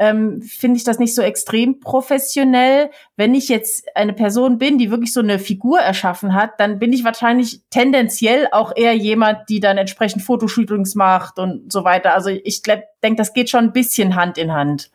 [0.00, 2.90] ähm, finde ich das nicht so extrem professionell.
[3.16, 6.94] Wenn ich jetzt eine Person bin, die wirklich so eine Figur erschaffen hat, dann bin
[6.94, 12.14] ich wahrscheinlich tendenziell auch eher jemand, die dann entsprechend Fotoshootings macht und so weiter.
[12.14, 14.90] Also ich denke, das geht schon ein bisschen Hand in Hand.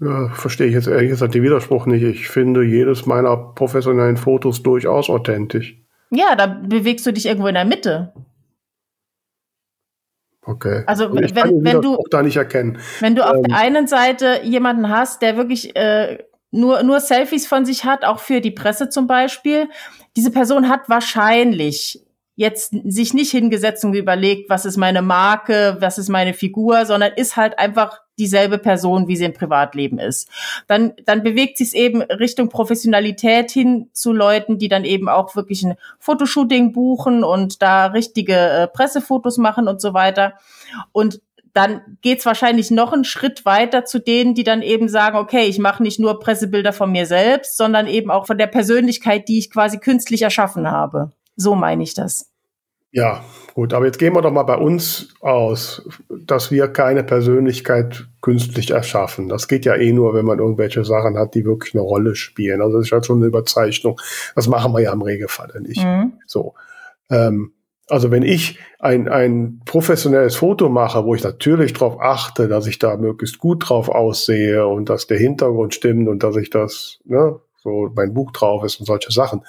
[0.00, 2.02] Ja, verstehe ich jetzt ehrlich gesagt den Widerspruch nicht.
[2.02, 5.78] Ich finde jedes meiner professionellen Fotos durchaus authentisch.
[6.10, 8.12] Ja, da bewegst du dich irgendwo in der Mitte.
[10.46, 10.84] Okay.
[10.86, 12.78] Also wenn, wenn du da nicht erkennen.
[13.00, 16.18] Wenn du auf ähm, der einen Seite jemanden hast, der wirklich äh,
[16.52, 19.68] nur nur Selfies von sich hat, auch für die Presse zum Beispiel,
[20.16, 22.05] diese Person hat wahrscheinlich
[22.36, 27.12] jetzt sich nicht hingesetzt und überlegt, was ist meine Marke, was ist meine Figur, sondern
[27.16, 30.28] ist halt einfach dieselbe Person, wie sie im Privatleben ist.
[30.66, 35.34] Dann, dann bewegt sich es eben Richtung Professionalität hin zu Leuten, die dann eben auch
[35.34, 40.34] wirklich ein Fotoshooting buchen und da richtige äh, Pressefotos machen und so weiter.
[40.92, 41.20] Und
[41.54, 45.58] dann geht's wahrscheinlich noch einen Schritt weiter zu denen, die dann eben sagen, okay, ich
[45.58, 49.50] mache nicht nur Pressebilder von mir selbst, sondern eben auch von der Persönlichkeit, die ich
[49.50, 51.12] quasi künstlich erschaffen habe.
[51.36, 52.30] So meine ich das.
[52.92, 53.22] Ja,
[53.52, 58.70] gut, aber jetzt gehen wir doch mal bei uns aus, dass wir keine Persönlichkeit künstlich
[58.70, 59.28] erschaffen.
[59.28, 62.62] Das geht ja eh nur, wenn man irgendwelche Sachen hat, die wirklich eine Rolle spielen.
[62.62, 64.00] Also das ist halt schon eine Überzeichnung.
[64.34, 65.84] Das machen wir ja im Regelfall nicht.
[65.84, 66.14] Mhm.
[66.26, 66.54] So.
[67.10, 67.52] Ähm,
[67.88, 72.78] also wenn ich ein, ein professionelles Foto mache, wo ich natürlich darauf achte, dass ich
[72.78, 77.38] da möglichst gut drauf aussehe und dass der Hintergrund stimmt und dass ich das ne,
[77.66, 79.42] wo mein Buch drauf ist und solche Sachen,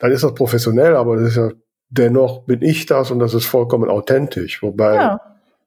[0.00, 1.50] dann ist das professionell, aber das ist ja
[1.94, 4.62] dennoch bin ich das und das ist vollkommen authentisch.
[4.62, 5.20] Wobei ja.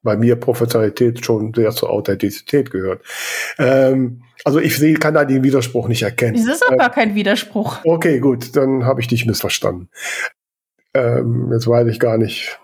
[0.03, 3.01] bei mir Professionalität schon sehr zur Authentizität gehört.
[3.57, 6.35] Ähm, also ich sehe, kann da den Widerspruch nicht erkennen.
[6.35, 7.79] Das ist auch ähm, gar kein Widerspruch.
[7.83, 9.89] Okay, gut, dann habe ich dich missverstanden.
[10.93, 12.59] Ähm, jetzt weiß ich gar nicht,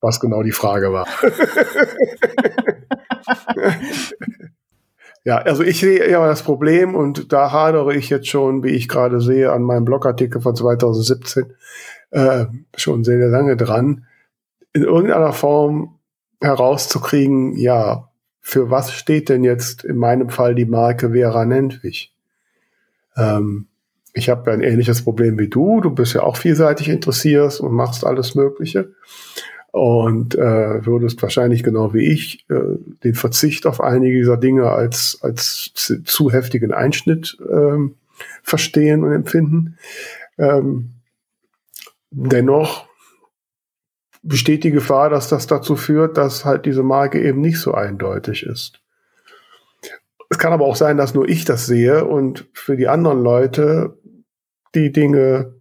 [0.00, 1.06] was genau die Frage war.
[5.28, 8.88] ja, also ich sehe ja das Problem und da hadere ich jetzt schon, wie ich
[8.88, 11.52] gerade sehe, an meinem Blogartikel von 2017
[12.12, 14.06] äh, schon sehr, lange dran,
[14.72, 15.98] in irgendeiner Form
[16.40, 18.08] herauszukriegen, ja,
[18.40, 22.14] für was steht denn jetzt in meinem Fall die Marke Vera Nentwich?
[23.14, 23.66] Ähm,
[24.14, 25.82] ich habe ein ähnliches Problem wie du.
[25.82, 28.94] Du bist ja auch vielseitig interessiert und machst alles Mögliche
[29.70, 35.18] und äh, würdest wahrscheinlich genau wie ich äh, den Verzicht auf einige dieser Dinge als
[35.22, 37.96] als zu heftigen Einschnitt ähm,
[38.42, 39.78] verstehen und empfinden.
[40.38, 40.94] Ähm,
[42.10, 42.88] dennoch
[44.22, 48.44] besteht die Gefahr, dass das dazu führt, dass halt diese Marke eben nicht so eindeutig
[48.44, 48.80] ist.
[50.30, 53.96] Es kann aber auch sein, dass nur ich das sehe und für die anderen Leute
[54.74, 55.54] die Dinge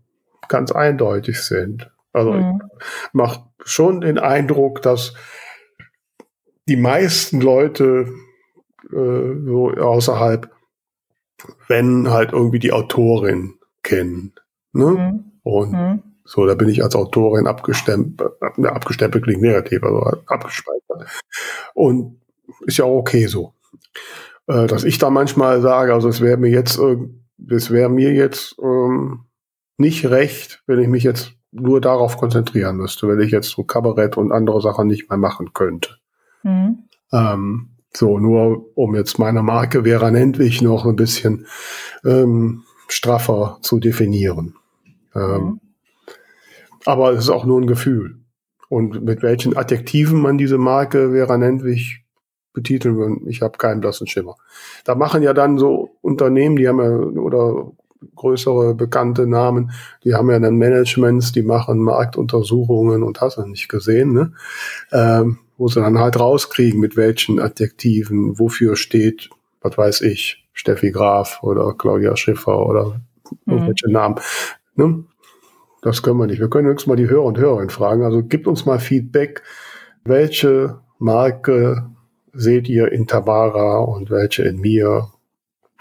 [0.49, 1.89] ganz eindeutig sind.
[2.17, 2.61] Also mhm.
[3.13, 5.13] macht schon den Eindruck, dass
[6.67, 8.07] die meisten Leute
[8.91, 10.49] äh, so außerhalb,
[11.67, 14.33] wenn halt irgendwie die Autorin kennen.
[14.73, 14.85] Ne?
[14.85, 15.31] Mhm.
[15.43, 16.03] Und mhm.
[16.29, 21.09] So, da bin ich als Autorin abgestempelt, äh, abgestempelt klingt negativ, also abgespeichert.
[21.73, 22.19] Und
[22.65, 23.53] ist ja auch okay so.
[24.47, 26.97] Äh, dass ich da manchmal sage, also es wäre mir jetzt, äh,
[27.49, 29.21] es wäre mir jetzt ähm,
[29.77, 34.17] nicht recht, wenn ich mich jetzt nur darauf konzentrieren müsste, wenn ich jetzt so Kabarett
[34.17, 35.97] und andere Sachen nicht mehr machen könnte.
[36.43, 36.83] Mhm.
[37.11, 41.47] Ähm, so, nur um jetzt meine Marke Vera Nendlich noch ein bisschen
[42.05, 44.55] ähm, straffer zu definieren.
[45.15, 45.59] Ähm, mhm.
[46.85, 48.19] Aber es ist auch nur ein Gefühl.
[48.69, 52.03] Und mit welchen Adjektiven man diese Marke Vera Nentwich
[52.53, 54.35] betiteln will, ich habe keinen blassen Schimmer.
[54.83, 57.71] Da machen ja dann so Unternehmen, die haben ja, oder
[58.15, 59.71] größere bekannte Namen,
[60.03, 64.33] die haben ja dann Managements, die machen Marktuntersuchungen und hast du nicht gesehen, ne?
[64.91, 69.29] Ähm, wo sie dann halt rauskriegen, mit welchen Adjektiven, wofür steht,
[69.61, 73.01] was weiß ich, Steffi Graf oder Claudia Schiffer oder
[73.45, 73.53] mhm.
[73.53, 74.15] irgendwelche Namen.
[74.75, 75.03] Ne?
[75.81, 76.39] Das können wir nicht.
[76.39, 78.03] Wir können höchstens mal die Hörer und Hörerinnen fragen.
[78.03, 79.43] Also gibt uns mal Feedback.
[80.03, 81.89] Welche Marke
[82.33, 85.09] seht ihr in Tamara und welche in mir?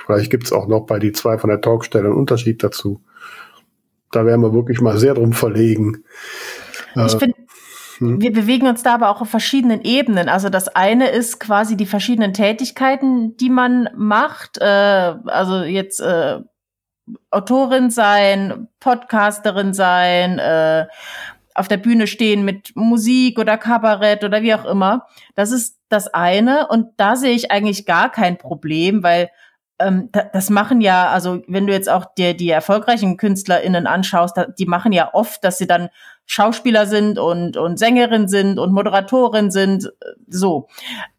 [0.07, 3.03] Vielleicht gibt es auch noch bei die zwei von der Talkstelle einen Unterschied dazu.
[4.13, 6.05] Da werden wir wirklich mal sehr drum verlegen.
[6.95, 7.37] Ich äh, finde,
[7.99, 8.21] hm?
[8.21, 10.29] wir bewegen uns da aber auch auf verschiedenen Ebenen.
[10.29, 14.59] Also das eine ist quasi die verschiedenen Tätigkeiten, die man macht.
[14.59, 16.39] Äh, also jetzt äh,
[17.31, 20.87] Autorin sein, Podcasterin sein, äh,
[21.55, 25.07] auf der Bühne stehen mit Musik oder Kabarett oder wie auch immer.
[25.35, 26.69] Das ist das eine.
[26.69, 29.31] Und da sehe ich eigentlich gar kein Problem, weil
[29.79, 34.67] ähm, das machen ja, also wenn du jetzt auch dir die erfolgreichen KünstlerInnen anschaust, die
[34.67, 35.91] machen ja oft, dass sie dann
[36.25, 40.69] Schauspieler sind und, und Sängerin sind und Moderatorin sind, äh, so.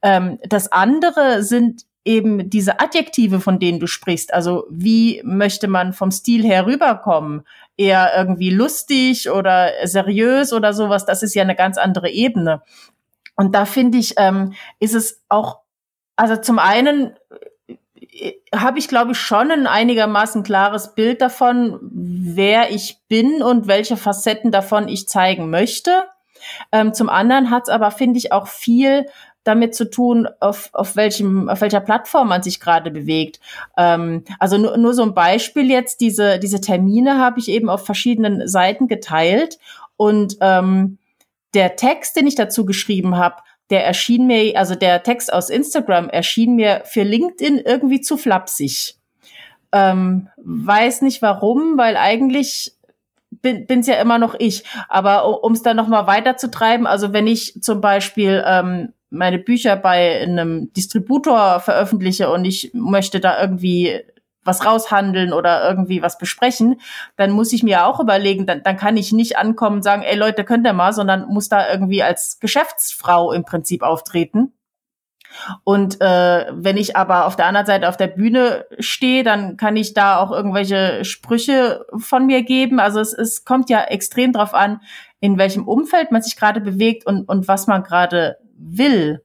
[0.01, 5.91] Ähm, das andere sind eben diese Adjektive, von denen du sprichst, also wie möchte man
[5.93, 7.45] vom Stil her rüberkommen?
[7.75, 12.61] Eher irgendwie lustig oder seriös oder sowas, das ist ja eine ganz andere Ebene.
[13.35, 15.59] Und da finde ich, ähm, ist es auch,
[16.15, 17.13] also zum einen
[18.55, 23.97] habe ich, glaube ich, schon ein einigermaßen klares Bild davon, wer ich bin und welche
[23.97, 26.03] Facetten davon ich zeigen möchte.
[26.71, 29.05] Ähm, zum anderen hat es aber, finde ich, auch viel
[29.43, 33.39] damit zu tun, auf, auf, welchem, auf welcher Plattform man sich gerade bewegt.
[33.77, 37.85] Ähm, also nur, nur so ein Beispiel jetzt, diese, diese Termine habe ich eben auf
[37.85, 39.57] verschiedenen Seiten geteilt
[39.95, 40.97] und ähm,
[41.53, 43.37] der Text, den ich dazu geschrieben habe,
[43.69, 48.95] der erschien mir, also der Text aus Instagram erschien mir für LinkedIn irgendwie zu flapsig.
[49.71, 52.73] Ähm, weiß nicht warum, weil eigentlich
[53.29, 54.63] bin bin's ja immer noch ich.
[54.87, 59.75] Aber um es dann noch mal weiterzutreiben, also wenn ich zum Beispiel ähm, meine Bücher
[59.75, 64.01] bei einem Distributor veröffentliche und ich möchte da irgendwie
[64.47, 66.81] was raushandeln oder irgendwie was besprechen,
[67.15, 70.15] dann muss ich mir auch überlegen, dann, dann kann ich nicht ankommen und sagen, ey
[70.15, 74.53] Leute, könnt ihr mal, sondern muss da irgendwie als Geschäftsfrau im Prinzip auftreten.
[75.63, 79.75] Und äh, wenn ich aber auf der anderen Seite auf der Bühne stehe, dann kann
[79.75, 82.79] ich da auch irgendwelche Sprüche von mir geben.
[82.79, 84.81] Also es, es kommt ja extrem drauf an,
[85.19, 89.23] in welchem Umfeld man sich gerade bewegt und, und was man gerade will.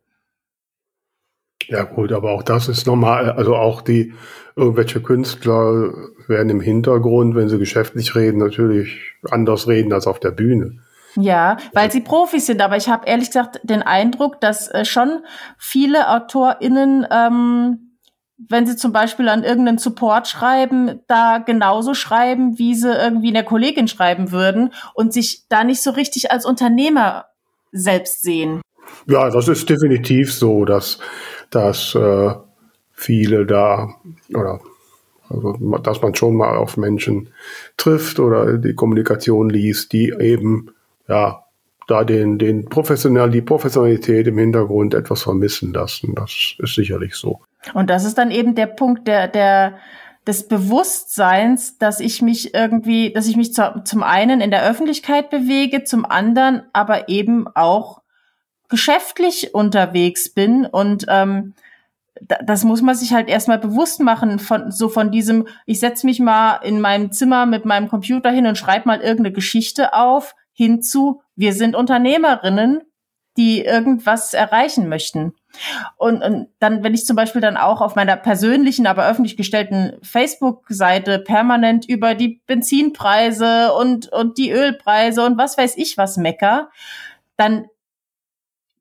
[1.72, 3.32] Ja gut, aber auch das ist normal.
[3.32, 4.12] Also auch die
[4.56, 5.90] irgendwelche Künstler
[6.28, 10.80] werden im Hintergrund, wenn sie geschäftlich reden, natürlich anders reden als auf der Bühne.
[11.16, 15.20] Ja, weil sie Profis sind, aber ich habe ehrlich gesagt den Eindruck, dass äh, schon
[15.56, 17.96] viele AutorInnen, ähm,
[18.36, 23.44] wenn sie zum Beispiel an irgendeinen Support schreiben, da genauso schreiben, wie sie irgendwie einer
[23.44, 27.26] Kollegin schreiben würden und sich da nicht so richtig als Unternehmer
[27.72, 28.60] selbst sehen.
[29.06, 30.98] Ja, das ist definitiv so, dass,
[31.54, 32.34] dass äh,
[32.92, 33.94] viele da
[34.34, 34.60] oder
[35.28, 37.30] also, dass man schon mal auf Menschen
[37.76, 40.72] trifft oder die Kommunikation liest, die eben
[41.08, 41.44] ja,
[41.86, 46.14] da den, den professionell, die Professionalität im Hintergrund etwas vermissen lassen.
[46.14, 47.40] Das ist sicherlich so.
[47.74, 49.78] Und das ist dann eben der Punkt der, der,
[50.26, 55.30] des Bewusstseins, dass ich mich irgendwie, dass ich mich zu, zum einen in der Öffentlichkeit
[55.30, 58.01] bewege, zum anderen aber eben auch
[58.72, 61.54] geschäftlich unterwegs bin und ähm,
[62.44, 66.20] das muss man sich halt erstmal bewusst machen von so von diesem ich setze mich
[66.20, 71.22] mal in meinem Zimmer mit meinem Computer hin und schreibe mal irgendeine Geschichte auf hinzu,
[71.36, 72.82] wir sind Unternehmerinnen,
[73.36, 75.34] die irgendwas erreichen möchten.
[75.96, 79.98] Und, und dann, wenn ich zum Beispiel dann auch auf meiner persönlichen, aber öffentlich gestellten
[80.02, 86.70] Facebook-Seite permanent über die Benzinpreise und, und die Ölpreise und was weiß ich was mecker,
[87.36, 87.66] dann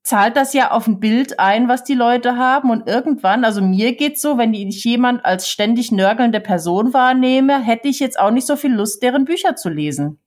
[0.02, 2.70] zahlt das ja auf ein Bild ein, was die Leute haben.
[2.70, 7.88] Und irgendwann, also mir geht's so, wenn ich jemand als ständig nörgelnde Person wahrnehme, hätte
[7.88, 10.18] ich jetzt auch nicht so viel Lust, deren Bücher zu lesen.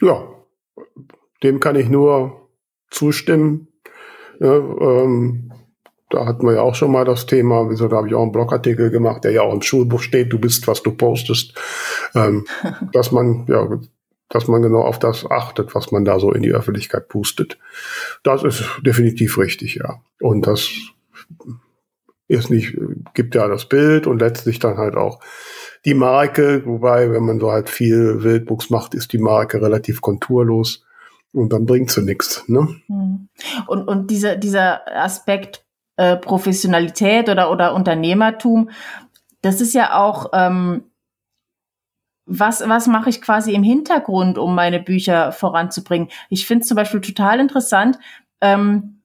[0.00, 0.22] Ja,
[1.42, 2.48] dem kann ich nur
[2.90, 3.68] zustimmen.
[4.40, 5.52] Ja, ähm,
[6.12, 8.32] da hatten wir ja auch schon mal das Thema, wieso, da habe ich auch einen
[8.32, 11.54] Blogartikel gemacht, der ja auch im Schulbuch steht, du bist, was du postest,
[12.14, 12.46] ähm,
[12.92, 13.80] dass man, ja,
[14.32, 17.58] dass man genau auf das achtet, was man da so in die Öffentlichkeit pustet.
[18.22, 20.00] Das ist definitiv richtig, ja.
[20.20, 20.70] Und das
[22.28, 22.78] ist nicht,
[23.12, 25.20] gibt ja das Bild und letztlich dann halt auch
[25.84, 30.82] die Marke, wobei, wenn man so halt viel Wildbuchs macht, ist die Marke relativ konturlos
[31.34, 32.48] und dann bringt sie nichts.
[32.48, 32.80] Ne?
[32.86, 33.28] Hm.
[33.66, 35.62] Und, und dieser, dieser Aspekt
[35.96, 38.70] äh, Professionalität oder, oder Unternehmertum,
[39.42, 40.84] das ist ja auch, ähm,
[42.26, 46.08] was, was mache ich quasi im Hintergrund, um meine Bücher voranzubringen?
[46.28, 47.98] Ich finde es zum Beispiel total interessant,
[48.40, 49.02] ähm,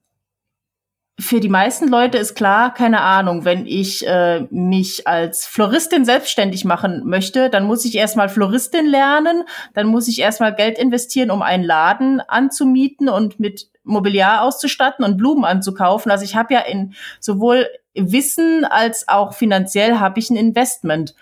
[1.20, 6.64] für die meisten Leute ist klar, keine Ahnung, wenn ich äh, mich als Floristin selbstständig
[6.64, 11.42] machen möchte, dann muss ich erstmal Floristin lernen, dann muss ich erstmal Geld investieren, um
[11.42, 16.12] einen Laden anzumieten und mit Mobiliar auszustatten und Blumen anzukaufen.
[16.12, 21.16] Also ich habe ja in sowohl Wissen als auch finanziell habe ich ein Investment.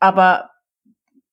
[0.00, 0.53] Aber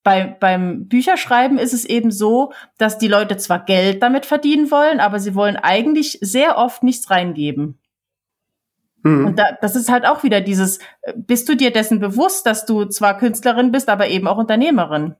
[0.04, 5.00] bei, beim Bücherschreiben ist es eben so, dass die Leute zwar Geld damit verdienen wollen,
[5.00, 7.80] aber sie wollen eigentlich sehr oft nichts reingeben.
[9.04, 9.28] Mhm.
[9.28, 12.66] Und da, das ist halt auch wieder dieses, äh, bist du dir dessen bewusst, dass
[12.66, 15.16] du zwar Künstlerin bist, aber eben auch Unternehmerin?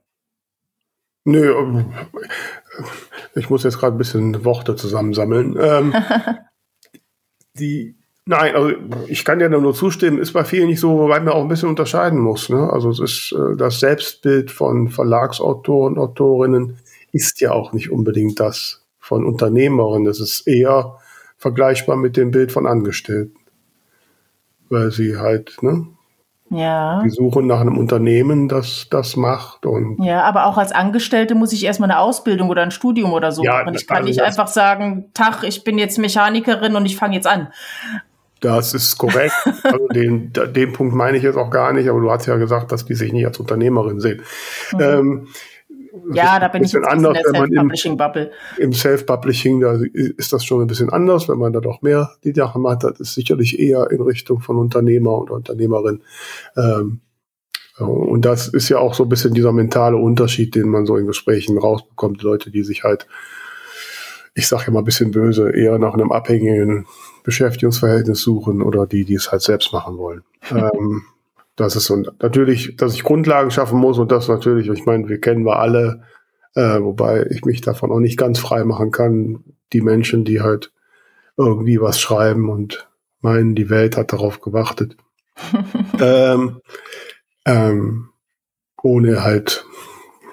[1.24, 1.92] Nö, ähm,
[3.34, 5.56] ich muss jetzt gerade ein bisschen Worte zusammensammeln.
[5.60, 5.94] Ähm,
[7.54, 8.72] die, nein, also
[9.08, 11.68] ich kann dir nur zustimmen, ist bei vielen nicht so, wobei man auch ein bisschen
[11.68, 12.48] unterscheiden muss.
[12.48, 12.70] Ne?
[12.72, 16.78] Also es ist äh, das Selbstbild von Verlagsautoren, Autorinnen
[17.12, 20.04] ist ja auch nicht unbedingt das von Unternehmerinnen.
[20.04, 20.98] Das ist eher
[21.36, 23.36] vergleichbar mit dem Bild von Angestellten
[24.72, 25.86] weil sie halt, ne?
[26.50, 27.02] Ja.
[27.02, 29.64] Die suchen nach einem Unternehmen, das das macht.
[29.64, 33.32] Und ja, aber auch als Angestellte muss ich erstmal eine Ausbildung oder ein Studium oder
[33.32, 33.74] so ja, machen.
[33.74, 37.26] Ich kann also nicht einfach sagen, Tag, ich bin jetzt Mechanikerin und ich fange jetzt
[37.26, 37.48] an.
[38.42, 39.32] Das ist korrekt.
[39.62, 42.70] also den, den Punkt meine ich jetzt auch gar nicht, aber du hast ja gesagt,
[42.72, 44.20] dass die sich nicht als Unternehmerin sehen.
[44.74, 44.80] Mhm.
[44.80, 45.28] Ähm,
[46.12, 48.30] ja, da bin ich jetzt anders, in der Self-Publishing-Bubble.
[48.58, 52.32] Im Self-Publishing, da ist das schon ein bisschen anders, wenn man da doch mehr die
[52.32, 52.82] Sachen hat.
[52.82, 56.02] Das ist sicherlich eher in Richtung von Unternehmer und Unternehmerin.
[56.56, 57.00] Ähm,
[57.78, 61.06] und das ist ja auch so ein bisschen dieser mentale Unterschied, den man so in
[61.06, 62.22] Gesprächen rausbekommt.
[62.22, 63.06] Leute, die sich halt,
[64.34, 66.86] ich sage ja mal ein bisschen böse, eher nach einem abhängigen
[67.22, 70.22] Beschäftigungsverhältnis suchen oder die, die es halt selbst machen wollen.
[70.50, 71.02] ähm,
[71.56, 75.20] das ist so natürlich, dass ich Grundlagen schaffen muss und das natürlich, ich meine, wir
[75.20, 76.02] kennen wir alle,
[76.54, 80.72] äh, wobei ich mich davon auch nicht ganz frei machen kann, die Menschen, die halt
[81.36, 82.88] irgendwie was schreiben und
[83.20, 84.96] meinen, die Welt hat darauf gewartet.
[86.00, 86.60] ähm,
[87.46, 88.08] ähm,
[88.82, 89.64] ohne halt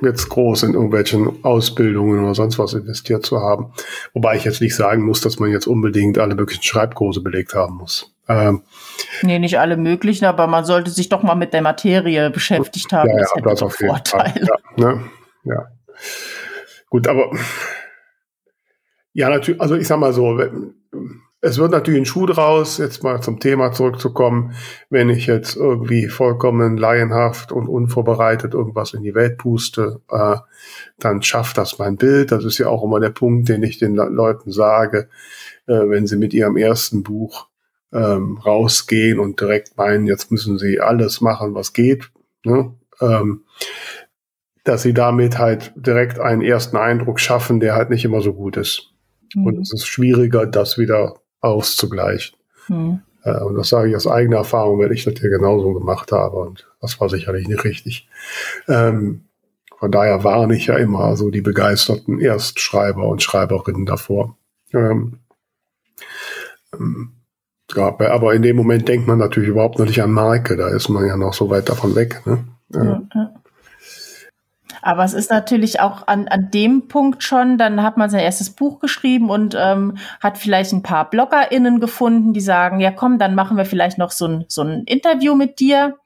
[0.01, 3.73] jetzt groß in irgendwelchen Ausbildungen oder sonst was investiert zu haben.
[4.13, 7.75] Wobei ich jetzt nicht sagen muss, dass man jetzt unbedingt alle möglichen Schreibkurse belegt haben
[7.75, 8.13] muss.
[8.27, 8.61] Ähm,
[9.23, 13.09] nee, nicht alle möglichen, aber man sollte sich doch mal mit der Materie beschäftigt haben.
[13.09, 14.33] Ja, ja, das, das auf jeden Fall.
[14.77, 15.03] Ja, ne?
[15.45, 15.67] ja.
[16.89, 17.31] Gut, aber
[19.13, 20.39] ja, natürlich, also ich sag mal so,
[21.41, 24.53] es wird natürlich ein Schuh draus, jetzt mal zum Thema zurückzukommen,
[24.89, 30.35] wenn ich jetzt irgendwie vollkommen laienhaft und unvorbereitet irgendwas in die Welt puste, äh,
[30.99, 32.31] dann schafft das mein Bild.
[32.31, 35.07] Das ist ja auch immer der Punkt, den ich den Leuten sage,
[35.67, 37.47] äh, wenn sie mit ihrem ersten Buch
[37.93, 42.11] ähm, rausgehen und direkt meinen, jetzt müssen sie alles machen, was geht.
[42.43, 42.73] Ne?
[42.99, 43.45] Ähm,
[44.65, 48.57] dass sie damit halt direkt einen ersten Eindruck schaffen, der halt nicht immer so gut
[48.57, 48.93] ist.
[49.35, 49.45] Mhm.
[49.45, 52.37] Und es ist schwieriger, das wieder auszugleichen.
[52.67, 53.01] Mhm.
[53.23, 56.37] Äh, und das sage ich aus eigener Erfahrung, weil ich das hier genauso gemacht habe.
[56.37, 58.07] Und das war sicherlich nicht richtig.
[58.67, 59.25] Ähm,
[59.77, 64.35] von daher warne ich ja immer so die begeisterten Erstschreiber und Schreiberinnen davor.
[64.73, 65.19] Ähm,
[66.73, 67.13] ähm,
[67.75, 70.57] ja, aber in dem Moment denkt man natürlich überhaupt noch nicht an Marke.
[70.57, 72.21] Da ist man ja noch so weit davon weg.
[72.25, 72.45] Ne?
[72.73, 73.38] Ja, ja.
[74.81, 78.51] Aber es ist natürlich auch an, an dem Punkt schon, dann hat man sein erstes
[78.51, 83.35] Buch geschrieben und ähm, hat vielleicht ein paar BloggerInnen gefunden, die sagen, ja komm, dann
[83.35, 85.97] machen wir vielleicht noch so ein, so ein Interview mit dir.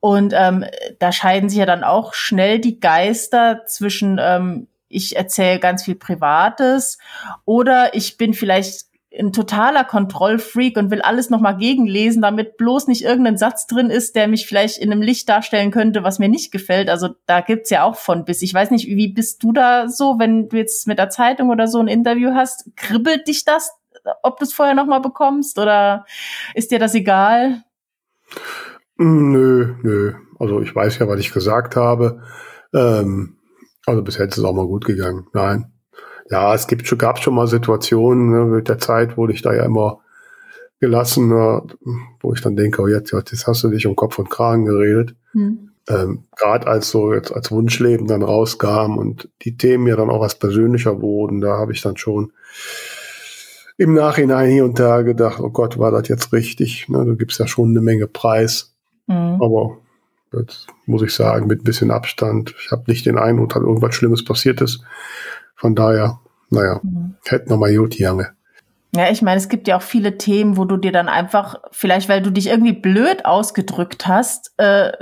[0.00, 0.64] Und ähm,
[0.98, 5.96] da scheiden sich ja dann auch schnell die Geister zwischen, ähm, ich erzähle ganz viel
[5.96, 6.98] Privates
[7.44, 8.85] oder ich bin vielleicht
[9.18, 14.16] ein totaler Kontrollfreak und will alles nochmal gegenlesen, damit bloß nicht irgendein Satz drin ist,
[14.16, 16.90] der mich vielleicht in einem Licht darstellen könnte, was mir nicht gefällt.
[16.90, 18.42] Also da gibt's ja auch von bis.
[18.42, 21.68] Ich weiß nicht, wie bist du da so, wenn du jetzt mit der Zeitung oder
[21.68, 22.70] so ein Interview hast?
[22.76, 23.72] Kribbelt dich das,
[24.22, 26.04] ob du es vorher nochmal bekommst oder
[26.54, 27.62] ist dir das egal?
[28.98, 30.14] Nö, nö.
[30.38, 32.22] Also ich weiß ja, was ich gesagt habe.
[32.74, 33.36] Ähm,
[33.86, 35.26] also bisher ist es auch mal gut gegangen.
[35.32, 35.72] Nein.
[36.30, 39.54] Ja, es gibt schon, gab schon mal Situationen, ne, mit der Zeit wurde ich da
[39.54, 40.00] ja immer
[40.80, 44.66] gelassen, wo ich dann denke, oh jetzt, jetzt hast du dich um Kopf und Kragen
[44.66, 45.14] geredet.
[45.32, 45.70] Hm.
[45.88, 50.20] Ähm, Gerade als so jetzt als Wunschleben dann rauskam und die Themen ja dann auch
[50.20, 52.32] was persönlicher wurden, da habe ich dann schon
[53.78, 56.88] im Nachhinein hier und da gedacht, oh Gott, war das jetzt richtig?
[56.88, 58.74] Ne, du gibst ja schon eine Menge Preis.
[59.06, 59.40] Mhm.
[59.40, 59.78] Aber
[60.32, 62.54] jetzt muss ich sagen, mit ein bisschen Abstand.
[62.62, 64.82] Ich habe nicht den Eindruck, dass irgendwas Schlimmes passiert ist.
[65.56, 67.16] Von daher, naja, mhm.
[67.24, 68.32] hätten noch mal gut Jange.
[68.94, 72.08] Ja, ich meine, es gibt ja auch viele Themen, wo du dir dann einfach, vielleicht
[72.08, 74.92] weil du dich irgendwie blöd ausgedrückt hast, äh,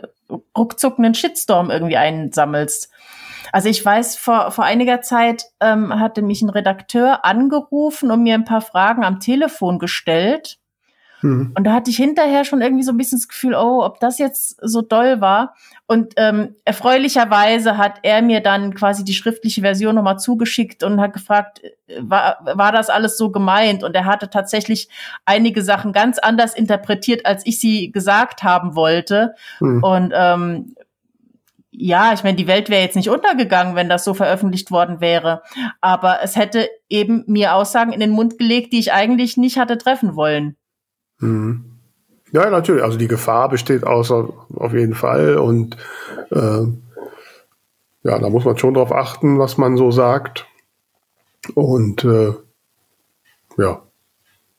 [0.57, 2.90] ruckzuck einen Shitstorm irgendwie einsammelst.
[3.52, 8.34] Also ich weiß, vor, vor einiger Zeit ähm, hatte mich ein Redakteur angerufen und mir
[8.34, 10.59] ein paar Fragen am Telefon gestellt.
[11.25, 11.53] Mhm.
[11.57, 14.18] Und da hatte ich hinterher schon irgendwie so ein bisschen das Gefühl, oh, ob das
[14.18, 15.55] jetzt so doll war.
[15.87, 21.14] Und ähm, erfreulicherweise hat er mir dann quasi die schriftliche Version nochmal zugeschickt und hat
[21.14, 23.83] gefragt, äh, war, war das alles so gemeint?
[23.85, 24.91] Und er hatte tatsächlich
[25.25, 29.35] einige Sachen ganz anders interpretiert, als ich sie gesagt haben wollte.
[29.61, 29.83] Mhm.
[29.83, 30.75] Und ähm,
[31.70, 35.43] ja, ich meine, die Welt wäre jetzt nicht untergegangen, wenn das so veröffentlicht worden wäre.
[35.81, 39.79] Aber es hätte eben mir Aussagen in den Mund gelegt, die ich eigentlich nicht hatte
[39.79, 40.57] treffen wollen.
[41.19, 41.65] Mhm.
[42.33, 42.83] Ja, natürlich.
[42.83, 45.77] Also die Gefahr besteht außer auf jeden Fall und
[46.31, 46.67] äh,
[48.03, 50.47] ja, da muss man schon drauf achten, was man so sagt.
[51.55, 52.33] Und äh,
[53.57, 53.83] ja,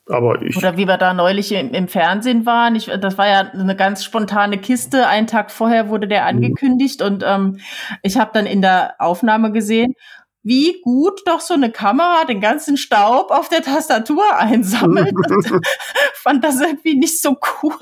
[0.08, 0.56] aber ich.
[0.56, 2.76] Oder wie wir da neulich im, im, Fernsehen waren.
[2.76, 5.08] Ich, das war ja eine ganz spontane Kiste.
[5.08, 6.28] Einen Tag vorher wurde der mhm.
[6.28, 7.60] angekündigt und ähm,
[8.04, 9.96] ich habe dann in der Aufnahme gesehen,
[10.46, 15.14] wie gut doch so eine Kamera den ganzen Staub auf der Tastatur einsammelt.
[16.14, 17.76] fand das irgendwie nicht so cool.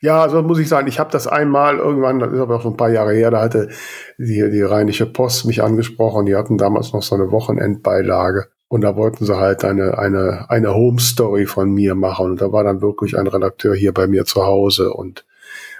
[0.00, 2.74] ja, also muss ich sagen, ich habe das einmal irgendwann, das ist aber auch schon
[2.74, 3.70] ein paar Jahre her, da hatte
[4.18, 8.48] die, die Rheinische Post mich angesprochen, die hatten damals noch so eine Wochenendbeilage.
[8.68, 12.32] Und da wollten sie halt eine, eine, eine Home Story von mir machen.
[12.32, 15.26] Und da war dann wirklich ein Redakteur hier bei mir zu Hause und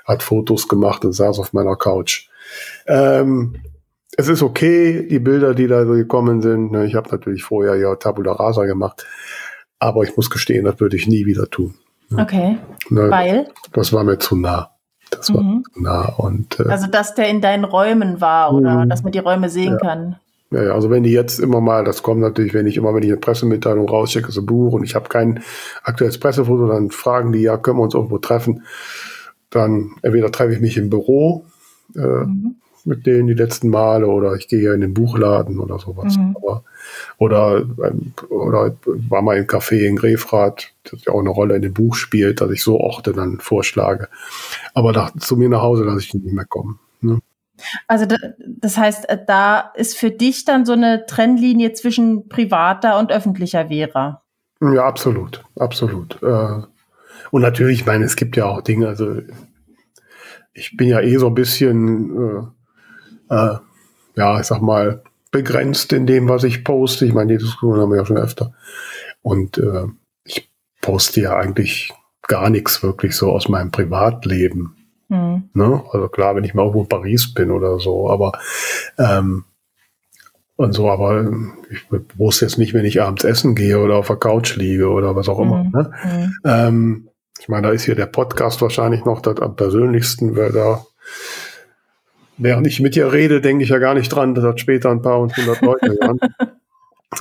[0.04, 2.28] hat Fotos gemacht und saß auf meiner Couch.
[2.86, 3.56] Ähm,
[4.16, 6.72] es ist okay, die Bilder, die da so gekommen sind.
[6.72, 9.06] Ne, ich habe natürlich vorher ja Tabula Rasa gemacht,
[9.78, 11.74] aber ich muss gestehen, das würde ich nie wieder tun.
[12.10, 12.22] Ne.
[12.22, 12.58] Okay.
[12.90, 13.48] Ne, Weil?
[13.72, 14.70] Das war mir zu nah.
[15.10, 15.34] Das mhm.
[15.34, 16.08] war zu nah.
[16.16, 18.88] Und, äh, also, dass der in deinen Räumen war oder mhm.
[18.88, 19.88] dass man die Räume sehen ja.
[19.88, 20.16] kann.
[20.50, 23.08] Ja, also wenn die jetzt immer mal, das kommt natürlich, wenn ich immer, wenn ich
[23.08, 25.42] eine Pressemitteilung rausschicke, so Buch und ich habe kein
[25.82, 28.62] aktuelles Pressefoto, dann fragen die, ja, können wir uns irgendwo treffen?
[29.48, 31.46] Dann entweder treffe ich mich im Büro,
[31.96, 36.16] äh, mhm mit denen die letzten Male oder ich gehe in den Buchladen oder sowas.
[36.16, 36.36] Mhm.
[36.36, 36.64] Aber,
[37.18, 41.62] oder, ähm, oder war mal im Café in Grefrath, das ja auch eine Rolle in
[41.62, 44.08] dem Buch spielt, dass ich so Orte dann vorschlage.
[44.74, 46.78] Aber da, zu mir nach Hause lasse ich nicht mehr kommen.
[47.00, 47.18] Ne?
[47.86, 48.06] Also
[48.46, 53.68] das heißt, äh, da ist für dich dann so eine Trennlinie zwischen privater und öffentlicher
[53.68, 54.22] Vera.
[54.60, 56.22] Ja, absolut, absolut.
[56.22, 56.62] Äh,
[57.30, 59.22] und natürlich, ich meine, es gibt ja auch Dinge, also
[60.52, 62.52] ich bin ja eh so ein bisschen
[63.32, 63.56] äh,
[64.16, 67.06] ja, ich sag mal, begrenzt in dem, was ich poste.
[67.06, 68.52] Ich meine, die Diskussion haben wir ja schon öfter.
[69.22, 69.86] Und äh,
[70.24, 71.92] ich poste ja eigentlich
[72.28, 74.76] gar nichts wirklich so aus meinem Privatleben.
[75.08, 75.48] Mhm.
[75.54, 75.82] Ne?
[75.90, 78.32] Also klar, wenn ich mal irgendwo in Paris bin oder so, aber
[78.98, 79.44] ähm,
[80.56, 81.24] und so, aber
[81.70, 81.82] ich
[82.16, 85.28] wusste jetzt nicht, wenn ich abends essen gehe oder auf der Couch liege oder was
[85.28, 85.64] auch immer.
[85.64, 85.70] Mhm.
[85.72, 85.90] Ne?
[86.04, 86.34] Mhm.
[86.44, 87.08] Ähm,
[87.40, 90.84] ich meine, da ist hier der Podcast wahrscheinlich noch das am persönlichsten, weil da,
[92.38, 95.02] während ich mit dir rede, denke ich ja gar nicht dran, dass das später ein
[95.02, 96.20] paar und hundert Leute hören.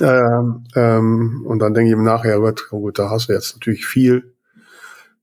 [0.00, 3.54] ähm, ähm, und dann denke ich im Nachher, gut, oh gut, da hast du jetzt
[3.54, 4.32] natürlich viel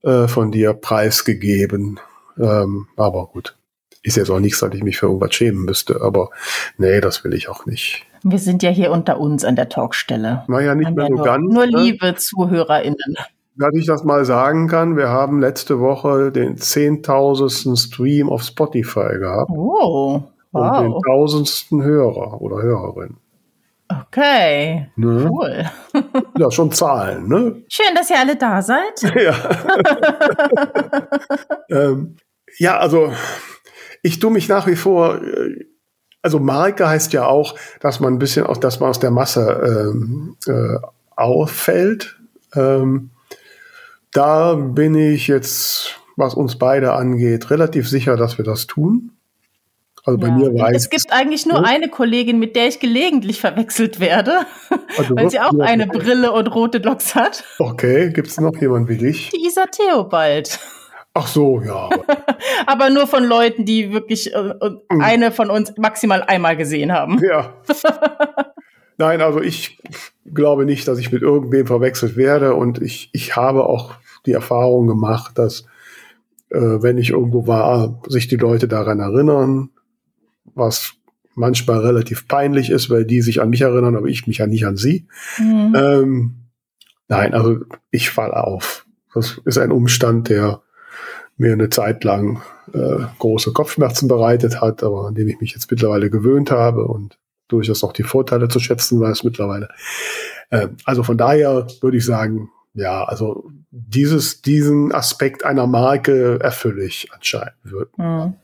[0.02, 2.00] äh, von dir preisgegeben.
[2.38, 3.56] Ähm, aber gut,
[4.02, 6.00] ist jetzt auch nichts, dass ich mich für irgendwas schämen müsste.
[6.00, 6.30] Aber
[6.78, 8.06] nee, das will ich auch nicht.
[8.22, 10.44] Wir sind ja hier unter uns an der Talkstelle.
[10.46, 11.52] Naja, nicht mehr so nur, ganz.
[11.52, 11.82] Nur ne?
[11.82, 13.16] liebe ZuhörerInnen.
[13.60, 19.18] Dass ich das mal sagen kann, wir haben letzte Woche den zehntausendsten Stream auf Spotify
[19.18, 19.50] gehabt.
[19.50, 20.78] Oh, wow.
[20.78, 23.18] Und den tausendsten Hörer oder Hörerin.
[23.90, 25.28] Okay, ne?
[25.30, 25.70] cool.
[26.38, 27.62] Ja, schon Zahlen, ne?
[27.68, 29.02] Schön, dass ihr alle da seid.
[29.14, 29.34] Ja.
[31.68, 32.16] ähm,
[32.56, 33.12] ja, also
[34.02, 35.66] ich tue mich nach wie vor, äh,
[36.22, 39.92] also Marke heißt ja auch, dass man ein bisschen aus, dass man aus der Masse
[39.92, 40.78] ähm, äh,
[41.14, 42.18] auffällt.
[42.54, 43.10] Ähm,
[44.12, 49.12] da bin ich jetzt, was uns beide angeht, relativ sicher, dass wir das tun.
[50.04, 50.34] Also bei ja.
[50.34, 51.68] mir weiß es gibt eigentlich nur ne?
[51.68, 54.46] eine Kollegin, mit der ich gelegentlich verwechselt werde,
[54.96, 57.44] also weil sie auch eine Brille und rote Locks hat.
[57.58, 59.30] Okay, gibt es noch jemand wie dich?
[59.30, 60.58] Die Isa Theobald.
[61.12, 61.90] Ach so, ja.
[62.66, 64.54] Aber nur von Leuten, die wirklich äh,
[64.90, 65.00] mhm.
[65.00, 67.20] eine von uns maximal einmal gesehen haben.
[67.22, 67.54] Ja.
[69.00, 69.78] Nein, also ich
[70.26, 73.94] glaube nicht, dass ich mit irgendwem verwechselt werde und ich, ich habe auch
[74.26, 75.64] die Erfahrung gemacht, dass
[76.50, 79.70] äh, wenn ich irgendwo war, sich die Leute daran erinnern,
[80.54, 80.92] was
[81.34, 84.66] manchmal relativ peinlich ist, weil die sich an mich erinnern, aber ich mich ja nicht
[84.66, 85.06] an sie.
[85.38, 85.74] Mhm.
[85.74, 86.34] Ähm,
[87.08, 87.56] nein, also
[87.90, 88.84] ich fall auf.
[89.14, 90.60] Das ist ein Umstand, der
[91.38, 92.42] mir eine Zeit lang
[92.74, 97.16] äh, große Kopfschmerzen bereitet hat, aber an dem ich mich jetzt mittlerweile gewöhnt habe und
[97.50, 99.68] durchaus auch die Vorteile zu schätzen weiß mittlerweile.
[100.50, 106.84] Äh, also von daher würde ich sagen, ja, also dieses, diesen Aspekt einer Marke erfülle
[106.84, 107.54] ich anscheinend.
[107.96, 108.34] Mhm.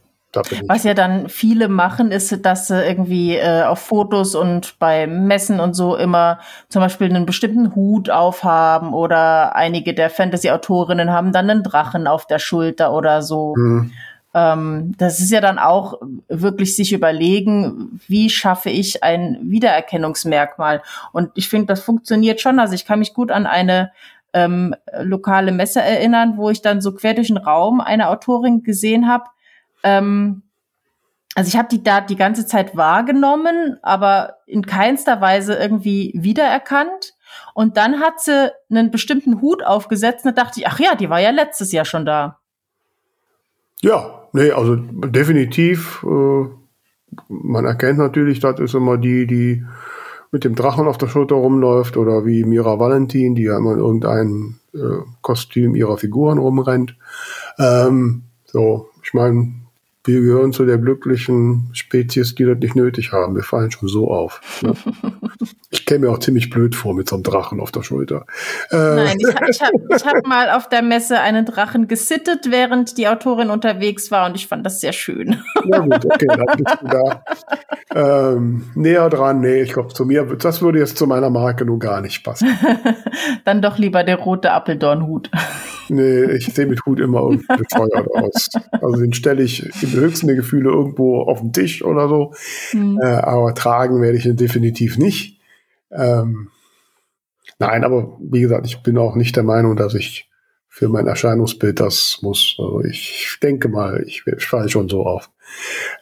[0.67, 5.61] Was ja dann viele machen, ist, dass sie irgendwie äh, auf Fotos und bei Messen
[5.61, 11.49] und so immer zum Beispiel einen bestimmten Hut aufhaben oder einige der Fantasy-Autorinnen haben dann
[11.49, 13.55] einen Drachen auf der Schulter oder so.
[13.57, 13.93] Mhm.
[14.37, 15.95] Ähm, das ist ja dann auch
[16.29, 20.83] wirklich sich überlegen, wie schaffe ich ein Wiedererkennungsmerkmal.
[21.13, 22.61] Und ich finde, das funktioniert schon.
[22.61, 23.93] Also ich kann mich gut an eine
[24.35, 29.09] ähm, lokale Messe erinnern, wo ich dann so quer durch den Raum eine Autorin gesehen
[29.09, 29.25] habe,
[29.83, 30.43] ähm,
[31.35, 37.15] also ich habe die da die ganze Zeit wahrgenommen, aber in keinster Weise irgendwie wiedererkannt.
[37.53, 41.11] Und dann hat sie einen bestimmten Hut aufgesetzt und da dachte ich, ach ja, die
[41.11, 42.39] war ja letztes Jahr schon da.
[43.83, 46.05] Ja, nee, also definitiv.
[46.05, 46.47] Äh,
[47.29, 49.65] man erkennt natürlich, das ist immer die, die
[50.33, 53.79] mit dem Drachen auf der Schulter rumläuft oder wie Mira Valentin, die ja immer in
[53.79, 56.97] irgendeinem äh, Kostüm ihrer Figuren rumrennt.
[57.59, 59.55] Ähm, so, ich meine,
[60.07, 63.35] wir gehören zu der glücklichen Spezies, die das nicht nötig haben.
[63.35, 64.41] Wir fallen schon so auf.
[64.63, 64.75] Ne?
[65.71, 68.25] ich käme mir auch ziemlich blöd vor mit so einem Drachen auf der Schulter.
[68.71, 73.09] Äh, Nein, ich, ich habe hab mal auf der Messe einen Drachen gesittet, während die
[73.09, 75.43] Autorin unterwegs war und ich fand das sehr schön.
[75.65, 77.25] ja gut, okay, dann bist du da
[77.95, 79.41] ähm, näher dran.
[79.41, 82.49] Nee, ich glaube, zu mir, das würde jetzt zu meiner Marke nun gar nicht passen.
[83.45, 85.31] dann doch lieber der rote Appeldornhut.
[85.89, 88.49] Nee, ich sehe mit Hut immer irgendwie bescheuert aus.
[88.73, 92.35] Also den stelle ich im höchsten der Gefühle irgendwo auf dem Tisch oder so.
[92.73, 93.01] Mhm.
[93.03, 95.41] Äh, aber tragen werde ich ihn definitiv nicht.
[95.91, 96.51] Ähm,
[97.59, 100.31] nein, aber wie gesagt, ich bin auch nicht der Meinung, dass ich
[100.69, 102.57] für mein Erscheinungsbild das muss.
[102.59, 105.31] Also ich denke mal, ich, ich falle schon so auf.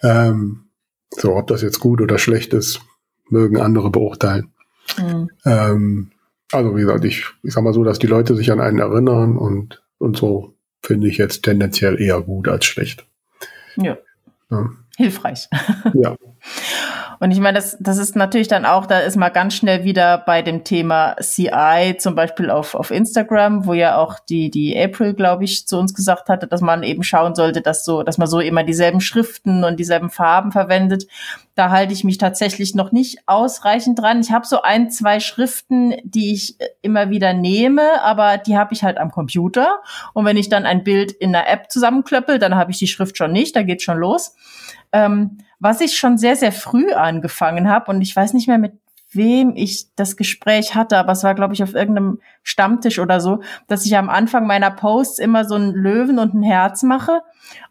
[0.03, 0.65] Ähm,
[1.11, 2.81] so, ob das jetzt gut oder schlecht ist,
[3.29, 4.53] mögen andere beurteilen.
[4.99, 5.31] Mhm.
[5.45, 6.11] Ähm,
[6.55, 9.37] also wie gesagt, ich, ich sag mal so, dass die Leute sich an einen erinnern
[9.37, 13.07] und, und so finde ich jetzt tendenziell eher gut als schlecht.
[13.77, 13.99] Ja.
[14.51, 14.71] ja.
[14.97, 15.49] Hilfreich.
[15.95, 16.17] Ja.
[17.21, 20.19] Und ich meine, das, das ist natürlich dann auch, da ist man ganz schnell wieder
[20.19, 25.15] bei dem Thema CI, zum Beispiel auf, auf Instagram, wo ja auch die, die April,
[25.15, 28.29] glaube ich, zu uns gesagt hatte, dass man eben schauen sollte, dass so, dass man
[28.29, 31.07] so immer dieselben Schriften und dieselben Farben verwendet.
[31.55, 34.21] Da halte ich mich tatsächlich noch nicht ausreichend dran.
[34.21, 38.83] Ich habe so ein, zwei Schriften, die ich immer wieder nehme, aber die habe ich
[38.83, 39.81] halt am Computer.
[40.15, 43.17] Und wenn ich dann ein Bild in der App zusammenklöppel, dann habe ich die Schrift
[43.17, 44.35] schon nicht, da geht schon los.
[44.93, 48.75] Ähm, was ich schon sehr, sehr früh angefangen habe und ich weiß nicht mehr mit
[49.11, 53.41] wem ich das Gespräch hatte, aber es war, glaube ich, auf irgendeinem Stammtisch oder so,
[53.67, 57.23] dass ich am Anfang meiner Posts immer so ein Löwen und ein Herz mache.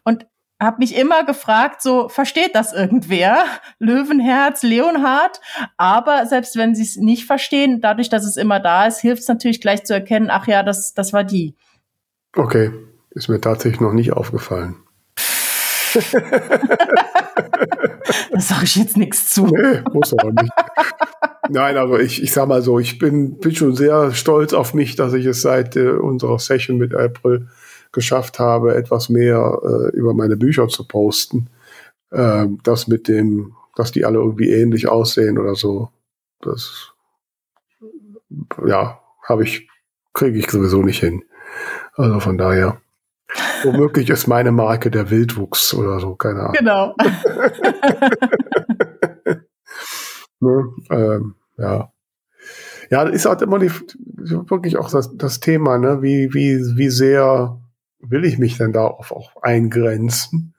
[0.02, 0.26] Und
[0.60, 3.44] habe mich immer gefragt, so versteht das irgendwer?
[3.78, 5.40] Löwenherz, Leonhard.
[5.76, 9.28] Aber selbst wenn sie es nicht verstehen, dadurch, dass es immer da ist, hilft es
[9.28, 11.54] natürlich gleich zu erkennen, ach ja, das, das war die.
[12.34, 12.72] Okay,
[13.10, 14.76] ist mir tatsächlich noch nicht aufgefallen.
[18.30, 19.46] da sage ich jetzt nichts zu.
[19.46, 20.52] Nee, muss aber nicht.
[21.48, 24.96] Nein, also ich, ich sag mal so, ich bin, bin schon sehr stolz auf mich,
[24.96, 27.48] dass ich es seit äh, unserer Session mit April
[27.92, 31.48] geschafft habe, etwas mehr äh, über meine Bücher zu posten.
[32.10, 35.90] Äh, das mit dem, dass die alle irgendwie ähnlich aussehen oder so,
[36.40, 36.92] das
[38.66, 39.68] ja, habe ich,
[40.12, 41.24] kriege ich sowieso nicht hin.
[41.94, 42.80] Also von daher.
[43.62, 46.54] Womöglich ist meine Marke der Wildwuchs oder so, keine Ahnung.
[46.58, 46.94] Genau.
[50.40, 51.90] ne, ähm, ja.
[52.90, 56.02] Ja, das ist halt immer die, wirklich auch das, das Thema, ne?
[56.02, 57.58] Wie, wie, wie sehr
[57.98, 60.54] will ich mich denn darauf auch eingrenzen?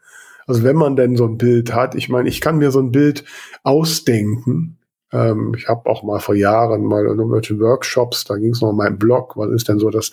[0.48, 2.92] Also wenn man denn so ein Bild hat, ich meine, ich kann mir so ein
[2.92, 3.26] Bild
[3.64, 4.78] ausdenken.
[5.12, 8.70] Ähm, ich habe auch mal vor Jahren mal in irgendwelchen Workshops, da ging es noch
[8.70, 10.12] um meinen Blog, was ist denn so das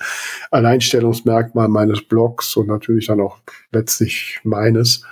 [0.51, 3.39] Alleinstellungsmerkmal meines Blogs und natürlich dann auch
[3.71, 5.05] letztlich meines.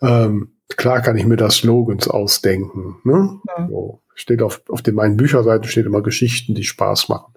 [0.00, 2.96] Ähm, klar kann ich mir da Slogans ausdenken.
[3.04, 3.40] Ne?
[3.46, 3.68] Ja.
[3.68, 7.32] So, steht auf, auf den meinen Bücherseiten steht immer Geschichten, die Spaß machen.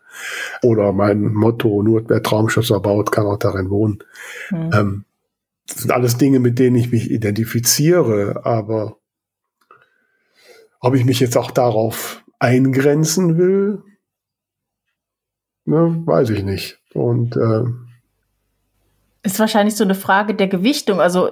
[0.63, 3.99] Oder mein Motto, nur wer Traumschützer baut, kann auch darin wohnen.
[4.49, 4.69] Mhm.
[4.73, 5.05] Ähm,
[5.67, 8.97] das sind alles Dinge, mit denen ich mich identifiziere, aber
[10.85, 13.81] ob ich mich jetzt auch darauf eingrenzen will,
[15.65, 16.79] ne, weiß ich nicht.
[16.93, 17.63] Und äh,
[19.23, 21.01] ist wahrscheinlich so eine Frage der Gewichtung.
[21.01, 21.31] Also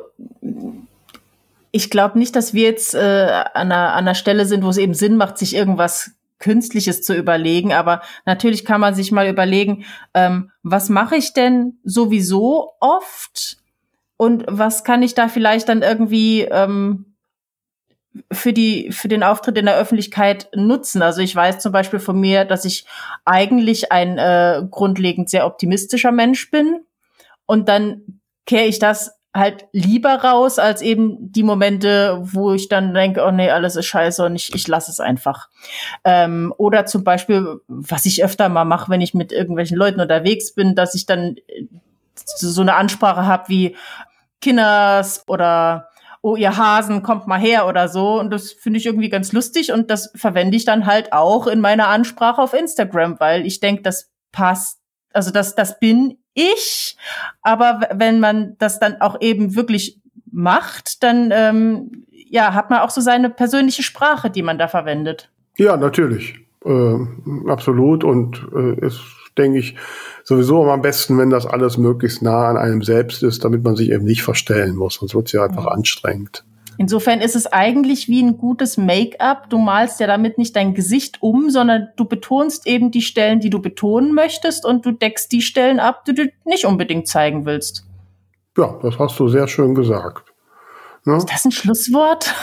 [1.71, 4.77] ich glaube nicht, dass wir jetzt äh, an, einer, an einer Stelle sind, wo es
[4.77, 7.73] eben Sinn macht, sich irgendwas Künstliches zu überlegen.
[7.73, 9.85] Aber natürlich kann man sich mal überlegen,
[10.15, 13.57] ähm, was mache ich denn sowieso oft
[14.17, 17.12] und was kann ich da vielleicht dann irgendwie ähm,
[18.31, 21.01] für die für den Auftritt in der Öffentlichkeit nutzen.
[21.01, 22.85] Also ich weiß zum Beispiel von mir, dass ich
[23.25, 26.81] eigentlich ein äh, grundlegend sehr optimistischer Mensch bin
[27.45, 32.93] und dann kehre ich das halt lieber raus als eben die Momente, wo ich dann
[32.93, 35.49] denke, oh nee, alles ist scheiße und ich, ich lasse es einfach.
[36.03, 40.53] Ähm, oder zum Beispiel, was ich öfter mal mache, wenn ich mit irgendwelchen Leuten unterwegs
[40.53, 41.37] bin, dass ich dann
[42.15, 43.75] so eine Ansprache habe wie
[44.39, 45.89] Kinders oder
[46.23, 48.19] oh, ihr Hasen, kommt mal her oder so.
[48.19, 51.59] Und das finde ich irgendwie ganz lustig und das verwende ich dann halt auch in
[51.59, 54.79] meiner Ansprache auf Instagram, weil ich denke, das passt,
[55.11, 56.97] also das, das bin ich.
[57.41, 60.01] Aber wenn man das dann auch eben wirklich
[60.31, 65.29] macht, dann ähm, ja, hat man auch so seine persönliche Sprache, die man da verwendet.
[65.57, 66.39] Ja, natürlich.
[66.65, 66.95] Äh,
[67.49, 68.05] absolut.
[68.05, 69.01] Und äh, ist,
[69.37, 69.75] denke ich,
[70.23, 73.91] sowieso am besten, wenn das alles möglichst nah an einem selbst ist, damit man sich
[73.91, 74.95] eben nicht verstellen muss.
[74.95, 76.43] Sonst wird es ja einfach anstrengend.
[76.77, 79.49] Insofern ist es eigentlich wie ein gutes Make-up.
[79.49, 83.51] Du malst ja damit nicht dein Gesicht um, sondern du betonst eben die Stellen, die
[83.51, 87.85] du betonen möchtest und du deckst die Stellen ab, die du nicht unbedingt zeigen willst.
[88.57, 90.33] Ja, das hast du sehr schön gesagt.
[91.05, 91.17] Ne?
[91.17, 92.33] Ist das ein Schlusswort?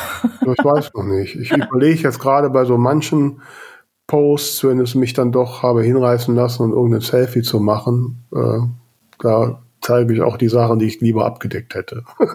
[0.43, 1.34] Ich weiß noch nicht.
[1.36, 3.43] Ich überlege jetzt gerade bei so manchen
[4.11, 8.59] Posts, wenn es mich dann doch habe hinreißen lassen und irgendein Selfie zu machen, äh,
[9.21, 12.03] da zeige ich auch die Sachen, die ich lieber abgedeckt hätte.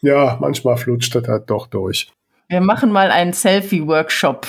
[0.00, 2.10] ja, manchmal flutscht das halt doch durch.
[2.48, 4.48] Wir machen mal einen Selfie-Workshop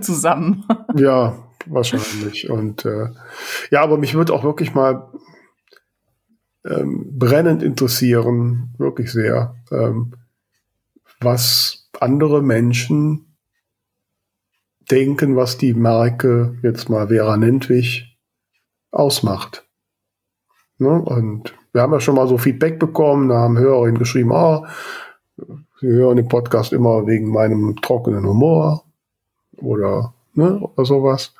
[0.00, 0.64] zusammen.
[0.94, 2.48] ja, wahrscheinlich.
[2.48, 3.08] Und äh,
[3.70, 5.08] ja, aber mich würde auch wirklich mal
[6.64, 10.14] ähm, brennend interessieren, wirklich sehr, ähm,
[11.20, 13.23] was andere Menschen
[14.90, 18.18] denken, was die Marke jetzt mal Vera Nentwich
[18.90, 19.66] ausmacht.
[20.78, 20.90] Ne?
[20.90, 24.66] Und wir haben ja schon mal so Feedback bekommen, da haben Hörerinnen geschrieben, oh,
[25.80, 28.84] sie hören den Podcast immer wegen meinem trockenen Humor
[29.56, 31.34] oder, ne, oder sowas.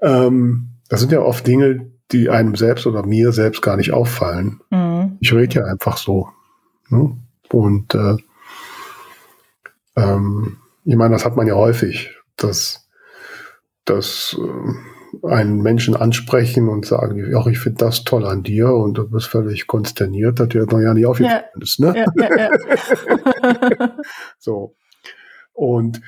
[0.00, 4.60] Ähm, das sind ja oft Dinge, die einem selbst oder mir selbst gar nicht auffallen.
[4.70, 5.16] Mhm.
[5.20, 6.28] Ich rede ja einfach so.
[6.90, 7.16] Ne?
[7.50, 8.16] Und äh,
[9.96, 12.88] ähm, ich meine, das hat man ja häufig, dass,
[13.84, 18.94] dass äh, einen Menschen ansprechen und sagen, ach, ich finde das toll an dir und
[18.94, 21.62] du bist völlig konsterniert, dass dir noch ja nicht aufgefallen ja.
[21.62, 21.80] ist.
[21.80, 21.94] Ne?
[21.96, 23.90] Ja, ja,
[24.38, 24.74] so.
[25.52, 26.00] Und,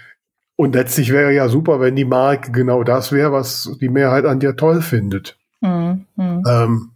[0.57, 4.41] und letztlich wäre ja super, wenn die Marke genau das wäre, was die Mehrheit an
[4.41, 5.39] dir toll findet.
[5.61, 6.07] Mhm.
[6.17, 6.43] mhm.
[6.47, 6.91] Ähm,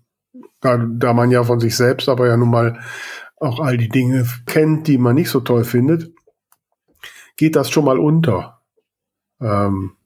[0.60, 2.80] da, da man ja von sich selbst aber ja nun mal
[3.36, 6.12] auch all die Dinge kennt, die man nicht so toll findet,
[7.36, 8.59] geht das schon mal unter.
[9.40, 9.96] Ähm,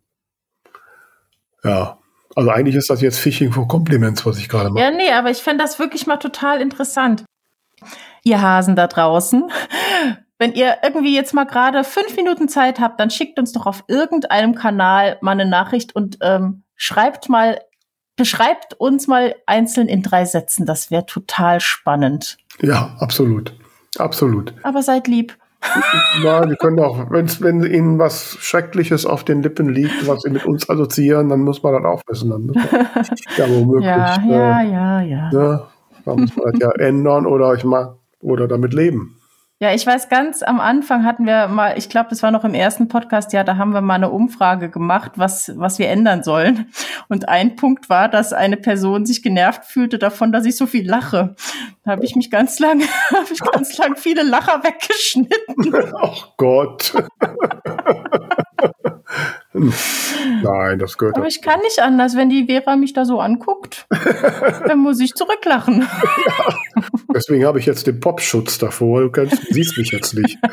[1.62, 1.99] ja,
[2.37, 4.82] also eigentlich ist das jetzt Phishing for Compliments, was ich gerade mache.
[4.82, 7.24] Ja, nee, aber ich fände das wirklich mal total interessant.
[8.22, 9.51] Ihr Hasen da draußen,
[10.39, 13.85] wenn ihr irgendwie jetzt mal gerade fünf Minuten Zeit habt, dann schickt uns doch auf
[13.89, 17.61] irgendeinem Kanal mal eine Nachricht und ähm, schreibt mal,
[18.16, 20.66] beschreibt uns mal einzeln in drei Sätzen.
[20.66, 22.39] Das wäre total spannend.
[22.61, 23.55] Ja, absolut.
[23.99, 24.55] Absolut.
[24.62, 25.37] Aber seid lieb.
[26.23, 30.31] Ja, Sie können auch, wenn's, wenn Ihnen was Schreckliches auf den Lippen liegt, was Sie
[30.31, 32.31] mit uns assoziieren, dann muss man das auch wissen.
[32.31, 32.65] Dann muss man,
[33.37, 33.87] ja, womöglich.
[33.87, 35.31] Ja, äh, ja, ja, ja.
[35.33, 35.62] Ne,
[36.05, 39.17] da muss man das ja ändern oder ich mal oder damit leben.
[39.65, 42.53] Ja, ich weiß, ganz am Anfang hatten wir mal, ich glaube, das war noch im
[42.53, 46.71] ersten Podcast, ja, da haben wir mal eine Umfrage gemacht, was, was wir ändern sollen.
[47.09, 50.87] Und ein Punkt war, dass eine Person sich genervt fühlte davon, dass ich so viel
[50.87, 51.35] lache.
[51.83, 55.75] Da habe ich mich ganz lang, habe ich ganz lang viele Lacher weggeschnitten.
[55.99, 56.93] Ach Gott.
[59.55, 63.87] Nein, das gehört Aber ich kann nicht anders, wenn die Vera mich da so anguckt,
[64.67, 65.87] dann muss ich zurücklachen.
[67.15, 69.03] Deswegen habe ich jetzt den Popschutz davor.
[69.03, 70.39] Du kannst, siehst mich jetzt nicht.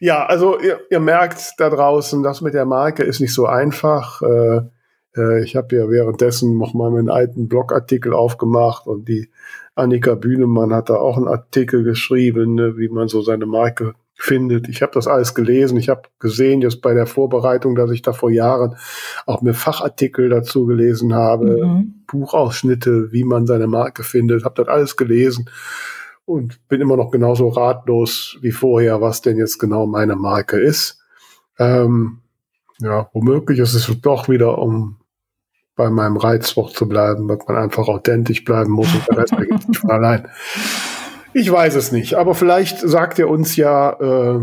[0.00, 4.22] ja, also ihr, ihr, merkt da draußen, das mit der Marke ist nicht so einfach.
[4.22, 4.62] Äh,
[5.16, 9.30] äh, ich habe ja währenddessen noch mal meinen alten Blogartikel aufgemacht und die
[9.76, 14.68] Annika Bühnemann hat da auch einen Artikel geschrieben, ne, wie man so seine Marke findet.
[14.68, 15.76] Ich habe das alles gelesen.
[15.76, 18.76] Ich habe gesehen jetzt bei der Vorbereitung, dass ich da vor Jahren
[19.26, 22.02] auch mir Fachartikel dazu gelesen habe, mhm.
[22.06, 24.44] Buchausschnitte, wie man seine Marke findet.
[24.44, 25.50] Habe das alles gelesen
[26.24, 30.98] und bin immer noch genauso ratlos wie vorher, was denn jetzt genau meine Marke ist.
[31.58, 32.20] Ähm,
[32.80, 34.96] ja, womöglich ist es doch wieder, um
[35.76, 39.62] bei meinem Reizwort zu bleiben, dass man einfach authentisch bleiben muss und der Rest ergibt
[39.62, 40.28] sich von allein.
[41.38, 44.40] Ich weiß es nicht, aber vielleicht sagt ihr uns ja, äh,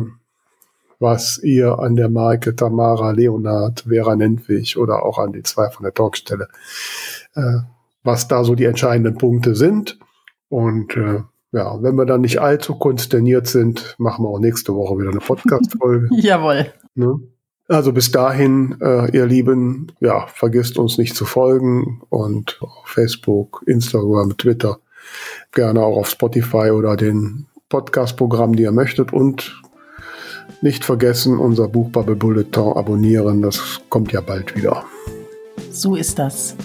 [1.00, 5.86] was ihr an der Marke Tamara Leonard, Vera Nentwig oder auch an die zwei von
[5.86, 6.50] der Talkstelle,
[7.34, 7.62] äh,
[8.04, 9.98] was da so die entscheidenden Punkte sind.
[10.50, 15.00] Und äh, ja, wenn wir dann nicht allzu konsterniert sind, machen wir auch nächste Woche
[15.00, 16.10] wieder eine Podcast-Folge.
[16.16, 16.68] Jawohl.
[16.94, 17.20] Ne?
[17.68, 23.64] Also bis dahin, äh, ihr Lieben, ja, vergisst uns nicht zu folgen und auf Facebook,
[23.66, 24.78] Instagram, Twitter
[25.52, 29.14] gerne auch auf Spotify oder den Podcast-Programmen, die ihr möchtet.
[29.14, 29.62] Und
[30.62, 33.42] nicht vergessen, unser Buchbubble Bulletin abonnieren.
[33.42, 34.84] Das kommt ja bald wieder.
[35.72, 36.56] So ist das.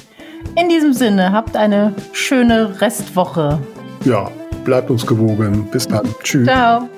[0.56, 3.58] In diesem Sinne, habt eine schöne Restwoche.
[4.04, 4.30] Ja,
[4.64, 5.68] bleibt uns gewogen.
[5.70, 6.06] Bis dann.
[6.22, 6.46] Tschüss.
[6.46, 6.88] Ciao.